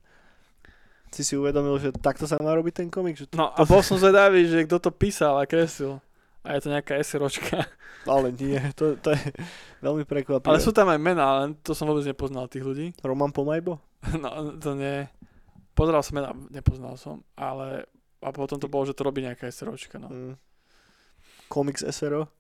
[1.13, 3.17] Si si uvedomil, že takto sa má robiť ten komik?
[3.17, 6.01] Že to, No a bol som zvedavý, že kto to písal a kreslil.
[6.45, 7.67] A je to nejaká SROčka.
[8.07, 9.23] Ale nie, to, to je
[9.83, 10.47] veľmi prekvapivé.
[10.47, 12.87] Ale sú tam aj mená, len to som vôbec nepoznal tých ľudí.
[13.01, 13.81] Roman Pomajbo?
[14.23, 15.11] No, to nie.
[15.77, 17.85] Pozeral som mená, nepoznal som, ale
[18.19, 20.09] a potom to bolo, že to robí nejaká SROčka, no.
[20.09, 20.35] Mm.
[21.47, 22.33] Komiks SRO?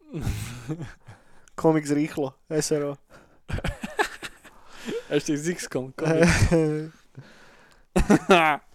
[1.52, 2.96] Komiks rýchlo, SRO.
[5.12, 5.92] Ešte s X-kom.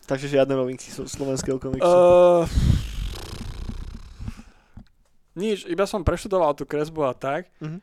[0.07, 1.87] Takže žiadne novinky zo slovenského komiksu.
[1.87, 2.43] Uh,
[5.33, 7.79] nič, iba som preštudoval tú kresbu a tak Mhm.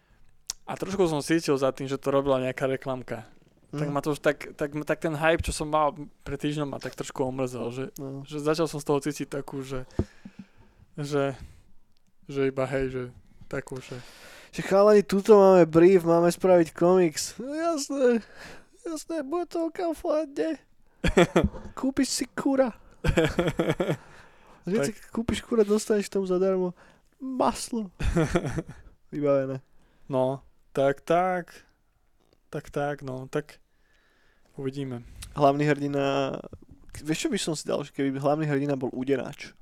[0.63, 3.25] a trošku som cítil za tým, že to robila nejaká reklamka.
[3.69, 3.93] Tak Mhm.
[3.93, 5.93] ma to už tak, tak, tak ten hype, čo som mal
[6.25, 8.25] pred týždňom, ma tak trošku omrzel, že, No.
[8.25, 9.85] že začal som z toho cítiť takú, že,
[10.97, 11.37] že,
[12.25, 13.03] že iba hej, že
[13.45, 14.01] takú, že
[14.49, 17.37] Že chalani, tuto máme brief, máme spraviť komiks.
[17.37, 18.25] No jasné,
[18.81, 20.57] jasné, bude to o Kauflande.
[21.79, 22.73] Kúpiš si kura.
[24.65, 26.73] Keď si kúpiš kura, dostaneš tomu zadarmo
[27.21, 27.93] maslo.
[29.13, 29.61] Vybavené.
[30.09, 30.41] no,
[30.73, 31.53] tak, tak,
[32.49, 33.61] tak, tak, no, tak
[34.57, 35.05] uvidíme.
[35.37, 36.37] Hlavný hrdina...
[36.99, 39.55] Vieš, čo by som si dal, keby hlavný hrdina bol úderáč.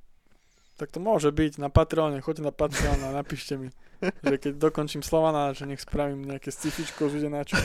[0.77, 5.01] Tak to môže byť na Patreone, choďte na Patreon a napíšte mi, že keď dokončím
[5.01, 7.61] Slovana, že nech spravím nejaké scifičko z udenáčom.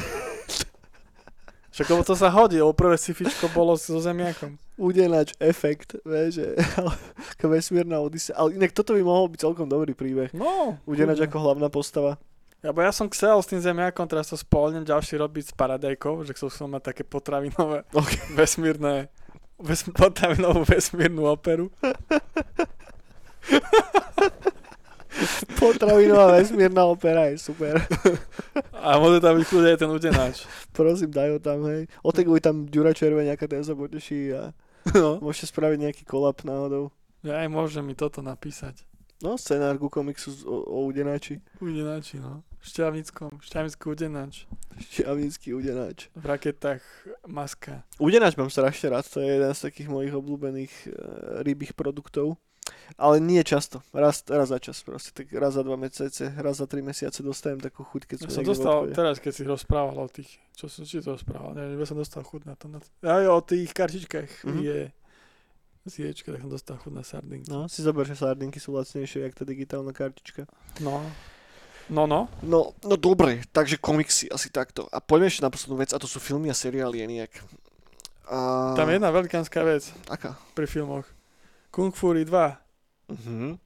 [1.71, 4.59] Však lebo to sa hodí, lebo prvé scifičko bolo so zemiakom.
[4.75, 6.47] Úderáč efekt, vieš, že
[7.51, 8.35] vesmírna odisea.
[8.35, 10.35] Ale inak toto by mohol byť celkom dobrý príbeh.
[10.35, 11.15] No, kľudne.
[11.15, 12.19] ako hlavná postava.
[12.61, 16.21] Ja, bo ja som chcel s tým zemiakom, teraz to spolnem ďalší robiť s paradajkou,
[16.21, 18.37] že chcel som mať také potravinové, Ok.
[18.37, 19.09] vesmírne,
[19.57, 21.73] ves, potravinovú vesmírnu operu.
[25.59, 27.77] Potravinová vesmírna opera je super.
[28.85, 30.35] A môže tam byť aj ten udenáč.
[30.71, 31.85] Prosím, daj ho tam, hej.
[32.01, 34.53] Oteguj tam Ďura Červeniaka, ten sa poteší a
[34.97, 35.21] No.
[35.21, 36.89] môžete spraviť nejaký kolap náhodou.
[37.21, 38.81] Ja aj môže mi toto napísať.
[39.21, 41.37] No, scenár ku komiksu o, o Udenáči.
[41.61, 42.41] Udenáči, no.
[42.61, 44.45] Šťavnickom, šťavnický udenáč.
[44.81, 46.09] Šiavnícky Udenáč.
[46.13, 46.81] V raketách
[47.25, 47.81] maska.
[47.97, 50.89] Udenáč mám strašne rád, to je jeden z takých mojich obľúbených e,
[51.41, 52.37] rybých produktov.
[52.95, 56.67] Ale nie často, raz, raz za čas proste, tak raz za dva mesiace, raz za
[56.67, 59.43] tri mesiace dostajem takú chuť, keď Ja som som niekde v dostal, teraz keď si
[59.43, 62.65] rozprával o tých, čo som či to rozprával, neviem, ja som dostal chuť na to.
[62.69, 62.87] Na to.
[63.01, 64.59] Aj o tých kartičkách Mhm.
[64.61, 64.79] je
[65.81, 67.49] z ječka, tak som dostal chud na sardinky.
[67.49, 70.45] No, si zober, že sardinky sú lacnejšie, jak tá digitálna kartička.
[70.77, 71.01] No.
[71.89, 72.29] No, no.
[72.43, 74.85] No, no dobre, takže komiksy asi takto.
[74.91, 77.33] A poďme ešte na poslednú vec, a to sú filmy a seriály, nejak.
[78.27, 78.71] A...
[78.75, 80.39] Tam je jedna veľkánska vec Aká?
[80.55, 81.03] pri filmoch.
[81.71, 82.59] Kung Fury 2
[83.11, 83.59] Mhm.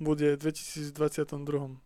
[0.00, 1.76] bude v 2022.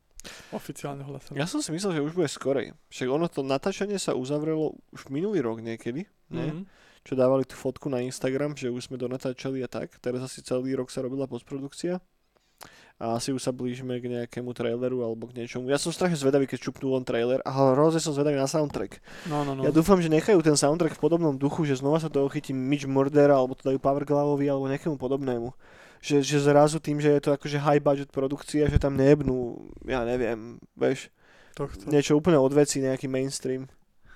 [0.50, 1.34] Oficiálne hlasom.
[1.38, 2.74] Ja som si myslel, že už bude skorej.
[2.90, 6.46] Však ono to natáčanie sa uzavrelo už minulý rok niekedy, ne?
[6.50, 6.62] Mhm.
[7.06, 9.94] Čo dávali tú fotku na Instagram, že už sme to natáčali a tak.
[10.02, 12.02] Teraz asi celý rok sa robila postprodukcia.
[12.96, 15.68] A asi už sa blížime k nejakému traileru alebo k niečomu.
[15.68, 19.04] Ja som strašne zvedavý, keď čupnú len trailer a hrozne som zvedavý na soundtrack.
[19.28, 19.68] No, no, no.
[19.68, 22.88] Ja dúfam, že nechajú ten soundtrack v podobnom duchu, že znova sa to chytí Mitch
[22.88, 25.52] Murdera alebo to dajú Powerglavovi alebo nejakému podobnému.
[26.00, 30.00] Že, že zrazu tým, že je to akože high budget produkcia, že tam nejebnú, ja
[30.08, 31.12] neviem, vieš,
[31.52, 31.88] Tohto.
[31.92, 33.68] niečo úplne od veci, nejaký mainstream.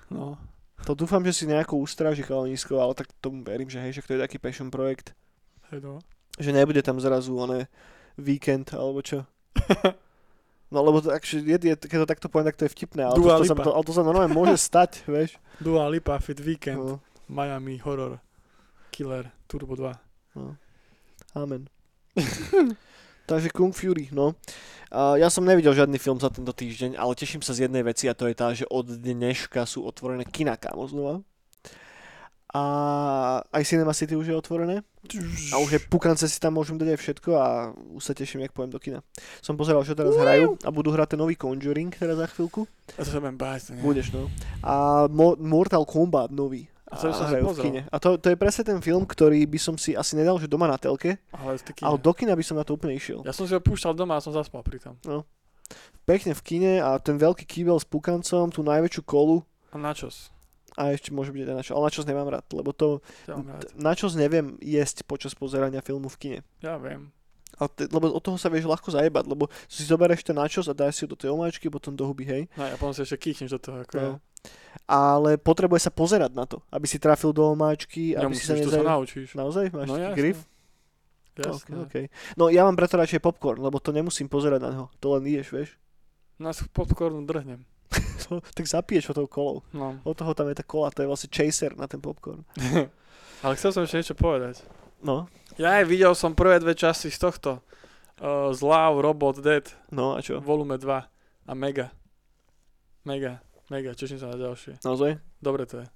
[0.09, 0.41] No.
[0.89, 4.17] To dúfam, že si nejako ustráži chalanisko, ale tak tomu verím, že hej, že to
[4.17, 5.13] je taký passion projekt.
[5.69, 6.01] Hej, no.
[6.41, 7.69] Že nebude tam zrazu oné
[8.17, 9.23] víkend alebo čo.
[10.71, 13.19] No lebo to, akže, je, je, keď to takto poviem, tak to je vtipné, ale
[13.19, 15.35] Dua to, sa, to, ale to sa normálne môže stať, vieš.
[15.59, 18.23] Dua Lipa Fit Weekend, No, Miami Horror,
[18.87, 19.91] Killer, Turbo 2.
[20.39, 20.55] no.
[21.35, 21.67] Amen.
[23.29, 24.31] Takže Kung Fury, no.
[24.91, 28.07] Uh, ja som nevidel žiadny film za tento týždeň, ale teším sa z jednej veci
[28.07, 31.19] a to je tá, že od dneška sú otvorené kina, kámo, znova.
[32.51, 32.63] A
[33.47, 34.83] aj Cinema City už je otvorené.
[35.51, 37.47] A už je pukance si tam môžem dať aj všetko a
[37.95, 38.99] už sa teším, jak pojem do kina.
[39.39, 42.67] Som pozeral, čo teraz hrajú a budú hrať ten nový Conjuring teraz za chvíľku.
[42.95, 43.71] A to sa budem báť.
[43.71, 43.81] to nie.
[43.81, 44.27] Budeš, no.
[44.61, 46.67] A Mo- Mortal Kombat nový.
[46.91, 47.81] A to som si hrajú v kine.
[47.87, 50.67] A to, to je presne ten film, ktorý by som si asi nedal, že doma
[50.67, 53.23] na telke, Ale, ale do kina by som na to úplne išiel.
[53.23, 54.99] Ja som si ho púšťal doma a som zaspal pri tom.
[56.03, 59.39] Pekne v kine a ten veľký kýbel s pukancom, tú najväčšiu kolu
[59.71, 60.27] A načos?
[60.81, 61.73] A ešte môže byť aj načos.
[61.73, 63.69] Ale načos nemám rád, lebo to, Ja rád.
[63.73, 66.39] načos neviem jesť počas pozerania filmu v kine.
[66.59, 67.13] Ja viem.
[67.55, 70.73] Ale te, lebo od toho sa vieš ľahko zajebať, lebo si zoberieš ten načos a
[70.73, 72.43] dáš si ho do tej omáčky, potom do huby, hej.
[72.55, 73.77] No ja potom si ešte kýchneš do toho.
[73.79, 74.01] Ako No.
[74.01, 74.13] ja.
[74.89, 78.65] Ale potrebuje sa pozerať na to, aby si trafil do omáčky, aby si sa Nemusíš,
[78.65, 78.89] to sa nezaj...
[78.89, 79.27] naučíš.
[79.37, 79.65] Naozaj?
[79.69, 80.17] Máš No jasné.
[80.17, 80.37] grif?
[81.31, 81.53] Jasné.
[81.53, 82.05] Okay, okay.
[82.33, 84.85] No ja mám preto radšej popcorn, lebo to nemusím pozerať na neho.
[84.97, 85.69] To len ješ, vieš.
[86.35, 87.61] Nás popcornu drhnem.
[88.39, 89.59] Tak zapiješ o tou kolou.
[89.75, 89.99] No.
[90.07, 92.47] Od toho tam je tá kola, to je vlastne chaser na ten popcorn.
[93.43, 94.63] Ale chcel som ešte niečo povedať.
[95.03, 95.27] No,
[95.59, 97.51] Ja aj videl som prvé dve časti z tohto.
[98.21, 100.37] Uh, Zlav, Robot, Dead, no a čo?
[100.39, 100.87] volume 2
[101.49, 101.89] a Mega.
[103.01, 103.41] Mega,
[103.73, 104.77] mega, teším sa na ďalšie.
[104.85, 105.17] Naozaj?
[105.41, 105.87] Dobre to je.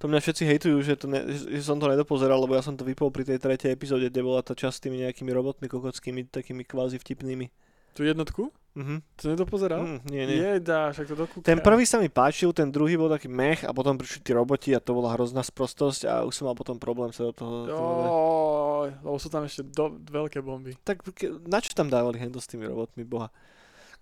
[0.00, 2.88] To mňa všetci hejtujú, že, to ne, že som to nedopozeral, lebo ja som to
[2.88, 6.64] vypol pri tej tretej epizóde, kde bola tá časť s tými nejakými robotmi kokockými, takými
[6.64, 7.52] kvázi vtipnými.
[7.92, 8.48] Tu jednotku?
[8.74, 9.06] Mhm.
[9.22, 9.86] To nedopozeral?
[9.86, 10.38] Mm, nie, nie.
[10.58, 11.46] Jedá, však to dokúka.
[11.46, 14.74] Ten prvý sa mi páčil, ten druhý bol taký mech a potom prišli tí roboti
[14.74, 17.54] a to bola hrozná sprostosť a už som mal potom problém sa do toho...
[17.70, 20.74] Joj, lebo sú tam ešte do, veľké bomby.
[20.82, 23.30] tak ke- na čo tam dávali hento s tými robotmi, boha?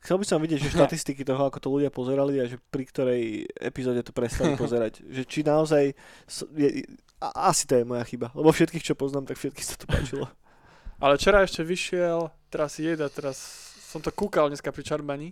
[0.03, 3.23] Chcel by som vidieť, že štatistiky toho, ako to ľudia pozerali a že pri ktorej
[3.61, 5.05] epizóde to prestali pozerať.
[5.05, 5.85] Že či naozaj...
[6.57, 6.68] Je,
[7.20, 10.27] a, asi to je moja chyba, lebo všetkých, čo poznám, tak všetkých sa to páčilo.
[11.03, 15.28] Ale včera ešte vyšiel, teraz jeda, teraz som to kúkal dneska pri Čarbani.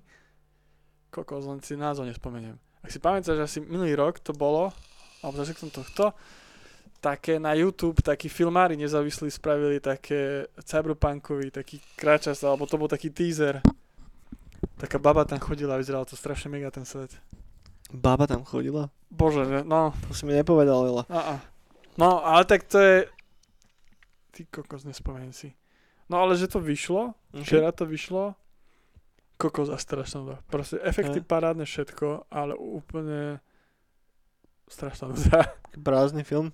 [1.08, 2.60] Kokos, len si názov nespomeniem.
[2.80, 4.68] Ak si pamätáš, asi minulý rok to bolo,
[5.20, 6.12] alebo začiatkom tohto,
[7.00, 13.08] také na YouTube, takí filmári nezávislí spravili také cyberpunkový, taký kráčas, alebo to bol taký
[13.08, 13.64] teaser.
[14.76, 17.12] Taká baba tam chodila a vyzeralo to strašne mega ten svet.
[17.90, 18.92] Baba tam chodila?
[19.10, 21.04] Bože, že- no, To si mi nepovedal, veľa.
[21.10, 21.34] a, a.
[21.98, 23.08] No, ale tak to je...
[24.30, 25.52] Ty kokos, nespomeniem si.
[26.06, 28.34] No ale že to vyšlo, Včera to vyšlo.
[29.40, 30.36] Kokos a strašná nuda.
[30.46, 31.26] Proste efekty Hej.
[31.26, 33.40] parádne všetko, ale úplne
[34.66, 35.56] strašná nuda.
[35.80, 36.52] Prázdny film.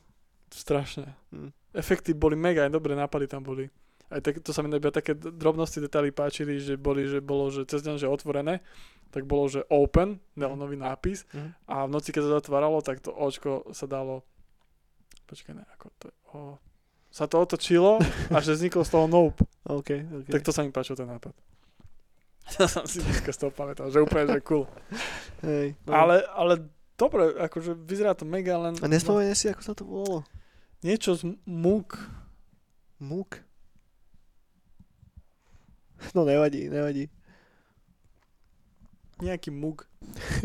[0.48, 1.18] Strašne.
[1.30, 1.50] Hm.
[1.74, 3.66] Efekty boli mega, aj dobré nápady tam boli.
[4.06, 7.66] Aj tak, to sa mi iba také drobnosti, detaily páčili, že boli, že bolo, že
[7.66, 8.62] cez deň, že otvorené,
[9.10, 11.50] tak bolo, že open, neonový nápis Mhm.
[11.66, 14.22] a v noci, keď sa zatváralo, tak to očko sa dalo
[15.26, 16.38] počkaj, ne, ako to o,
[17.10, 17.98] sa to otočilo
[18.30, 19.42] a že vzniklo z toho nope.
[19.66, 19.90] OK,
[20.22, 20.28] OK.
[20.30, 21.34] Tak to sa mi páčil ten nápad.
[22.54, 24.70] Ja som si dneska z toho pamätal, že úplne, že cool.
[25.42, 25.90] Hej, no.
[25.90, 28.78] Ale, ale dobre, akože vyzerá to mega, len...
[28.78, 30.22] A nespomenie si, ako sa to volalo?
[30.22, 30.28] no,
[30.86, 31.98] niečo z múk.
[33.02, 33.42] Múk?
[36.14, 37.10] No nevadí, nevadí.
[39.18, 39.90] Nejaký múk.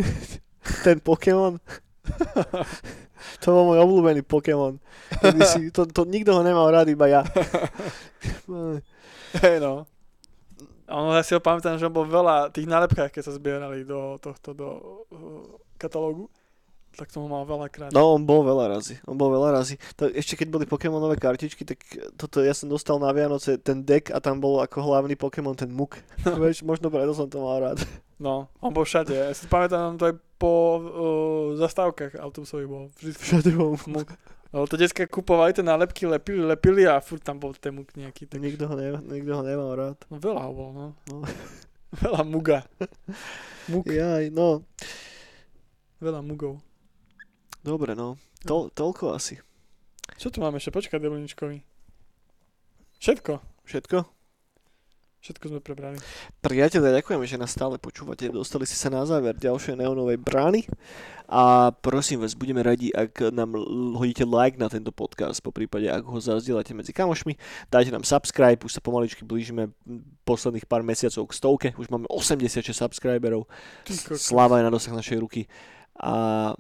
[0.86, 1.62] Ten Pokémon?
[3.44, 4.82] to bol môj obľúbený Pokémon.
[5.46, 7.22] Si, to, to, nikto ho nemal rád, iba ja.
[9.44, 9.86] Hej no.
[10.92, 13.88] A ono, ja si ho pamätám, že on bol veľa tých nálepkách, keď sa zbierali
[13.88, 14.68] do tohto, do
[15.08, 15.48] uh,
[15.80, 16.28] katalógu.
[16.92, 17.96] Tak ho mal veľakrát.
[17.96, 19.00] No, on bol veľa razy.
[19.08, 19.80] On bol veľa razy.
[19.96, 21.80] To, ešte keď boli Pokémonové kartičky, tak
[22.20, 25.72] toto ja som dostal na Vianoce ten deck a tam bol ako hlavný Pokémon ten
[25.72, 25.96] Muk.
[26.44, 27.80] Vieš, možno preto som to mal rád.
[28.20, 29.16] No, on bol všade.
[29.16, 30.82] Ja si pamätám, to aj po uh,
[31.56, 32.84] zastávkach autobusových bol.
[33.00, 34.12] Vždy Všade bol muk.
[34.52, 38.28] Lebo to detská kupovali tie nálepky, lepili, lepili a furt tam bol ten muk nejaký.
[38.28, 38.36] Tak...
[38.44, 39.98] Nikto ho, ne, nikto ho nemal rád.
[40.12, 40.88] No veľa ho bol, no.
[41.08, 41.24] No.
[42.04, 42.68] veľa muga.
[43.72, 44.68] Muk, Jaj, no,
[46.04, 46.60] veľa mugov.
[47.64, 48.20] dobre, no.
[48.44, 49.40] To, toľko asi.
[50.20, 50.76] Čo tu máme ešte?
[50.76, 51.64] Počkaj, Deluničkovi.
[53.00, 53.40] Všetko.
[53.66, 54.21] Všetko?
[55.22, 56.02] Všetko sme prebrali.
[56.42, 58.26] Priatelia, ďakujeme, že nás stále počúvate.
[58.34, 60.66] Dostali ste sa na záver ďalšej neonovej brány.
[61.30, 63.54] A prosím vás, budeme radi, ak nám
[63.96, 67.38] hodíte like na tento podcast, po prípade, ak ho zazdielate medzi kamošmi.
[67.70, 69.70] Dajte nám subscribe, už sa pomaličky blížime
[70.26, 71.68] posledných pár mesiacov k stovke.
[71.78, 73.46] Už máme 86 subscriberov.
[74.18, 75.46] Sláva je na dosah našej ruky.
[76.02, 76.52] A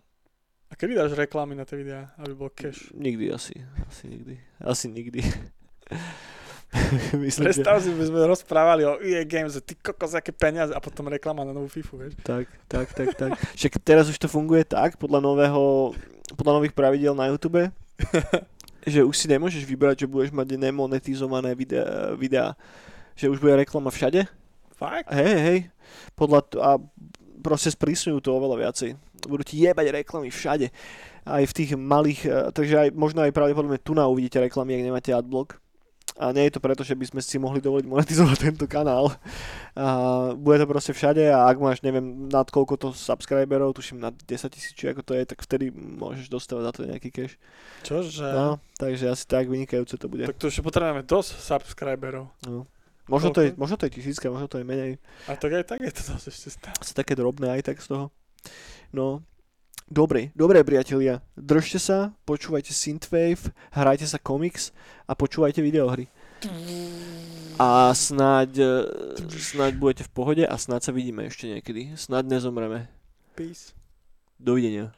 [0.69, 2.93] A kedy dáš reklamy na tie videá, aby bol cash?
[2.93, 3.57] nikdy asi.
[3.89, 4.37] Asi nikdy.
[4.61, 5.19] Asi nikdy.
[7.19, 7.59] Myslím, že...
[7.59, 11.11] Predstav si, by sme rozprávali o EA Games, že ty kokos, aké peniaze a potom
[11.11, 12.15] reklama na novú FIFU, vieš.
[12.23, 13.31] Tak, tak, tak, tak.
[13.59, 15.91] Však teraz už to funguje tak, podľa nového,
[16.39, 17.67] podľa nových pravidel na YouTube,
[18.87, 22.47] že už si nemôžeš vybrať, že budeš mať nemonetizované videá, videá.
[23.19, 24.25] Že už bude reklama všade.
[24.79, 25.11] Fakt?
[25.11, 25.59] Hej, hej.
[26.15, 26.79] Podľa t- a
[27.43, 28.89] proste sprísňujú to oveľa viacej.
[29.27, 30.71] Budú ti jebať reklamy všade.
[31.21, 34.87] Aj v tých malých, eh, takže aj možno aj pravdepodobne tu na uvidíte reklamy, ak
[34.87, 35.61] nemáte adblock.
[36.19, 39.15] A nie je to preto, že by sme si mohli dovoliť monetizovať tento kanál.
[39.79, 39.87] A
[40.35, 44.27] bude to proste všade a ak máš, neviem, nad koľko to subscriberov, tuším nad 10
[44.51, 47.35] tisíc, či ako to je, tak vtedy môžeš dostávať za to nejaký cash.
[47.87, 48.27] Čože?
[48.27, 50.27] No, takže asi tak vynikajúce to bude.
[50.27, 52.27] Tak to ešte potrebujeme dosť subscriberov.
[52.43, 52.67] No.
[53.09, 54.95] Možno, to je, možno to je tisícka, možno to je menej.
[55.27, 56.75] A tak aj tak je to dosť ešte stále.
[56.79, 58.05] Asi také drobné aj tak z toho.
[58.95, 59.23] No,
[59.91, 64.71] dobre, dobre priatelia, držte sa, počúvajte Synthwave, hrajte sa komiks
[65.05, 66.07] a počúvajte videohry.
[67.61, 71.93] A snáď, eh, snáď budete v pohode a snáď sa vidíme ešte niekedy.
[71.93, 72.89] Snáď nezomreme.
[73.37, 73.77] Peace.
[74.41, 74.89] Dovidenia.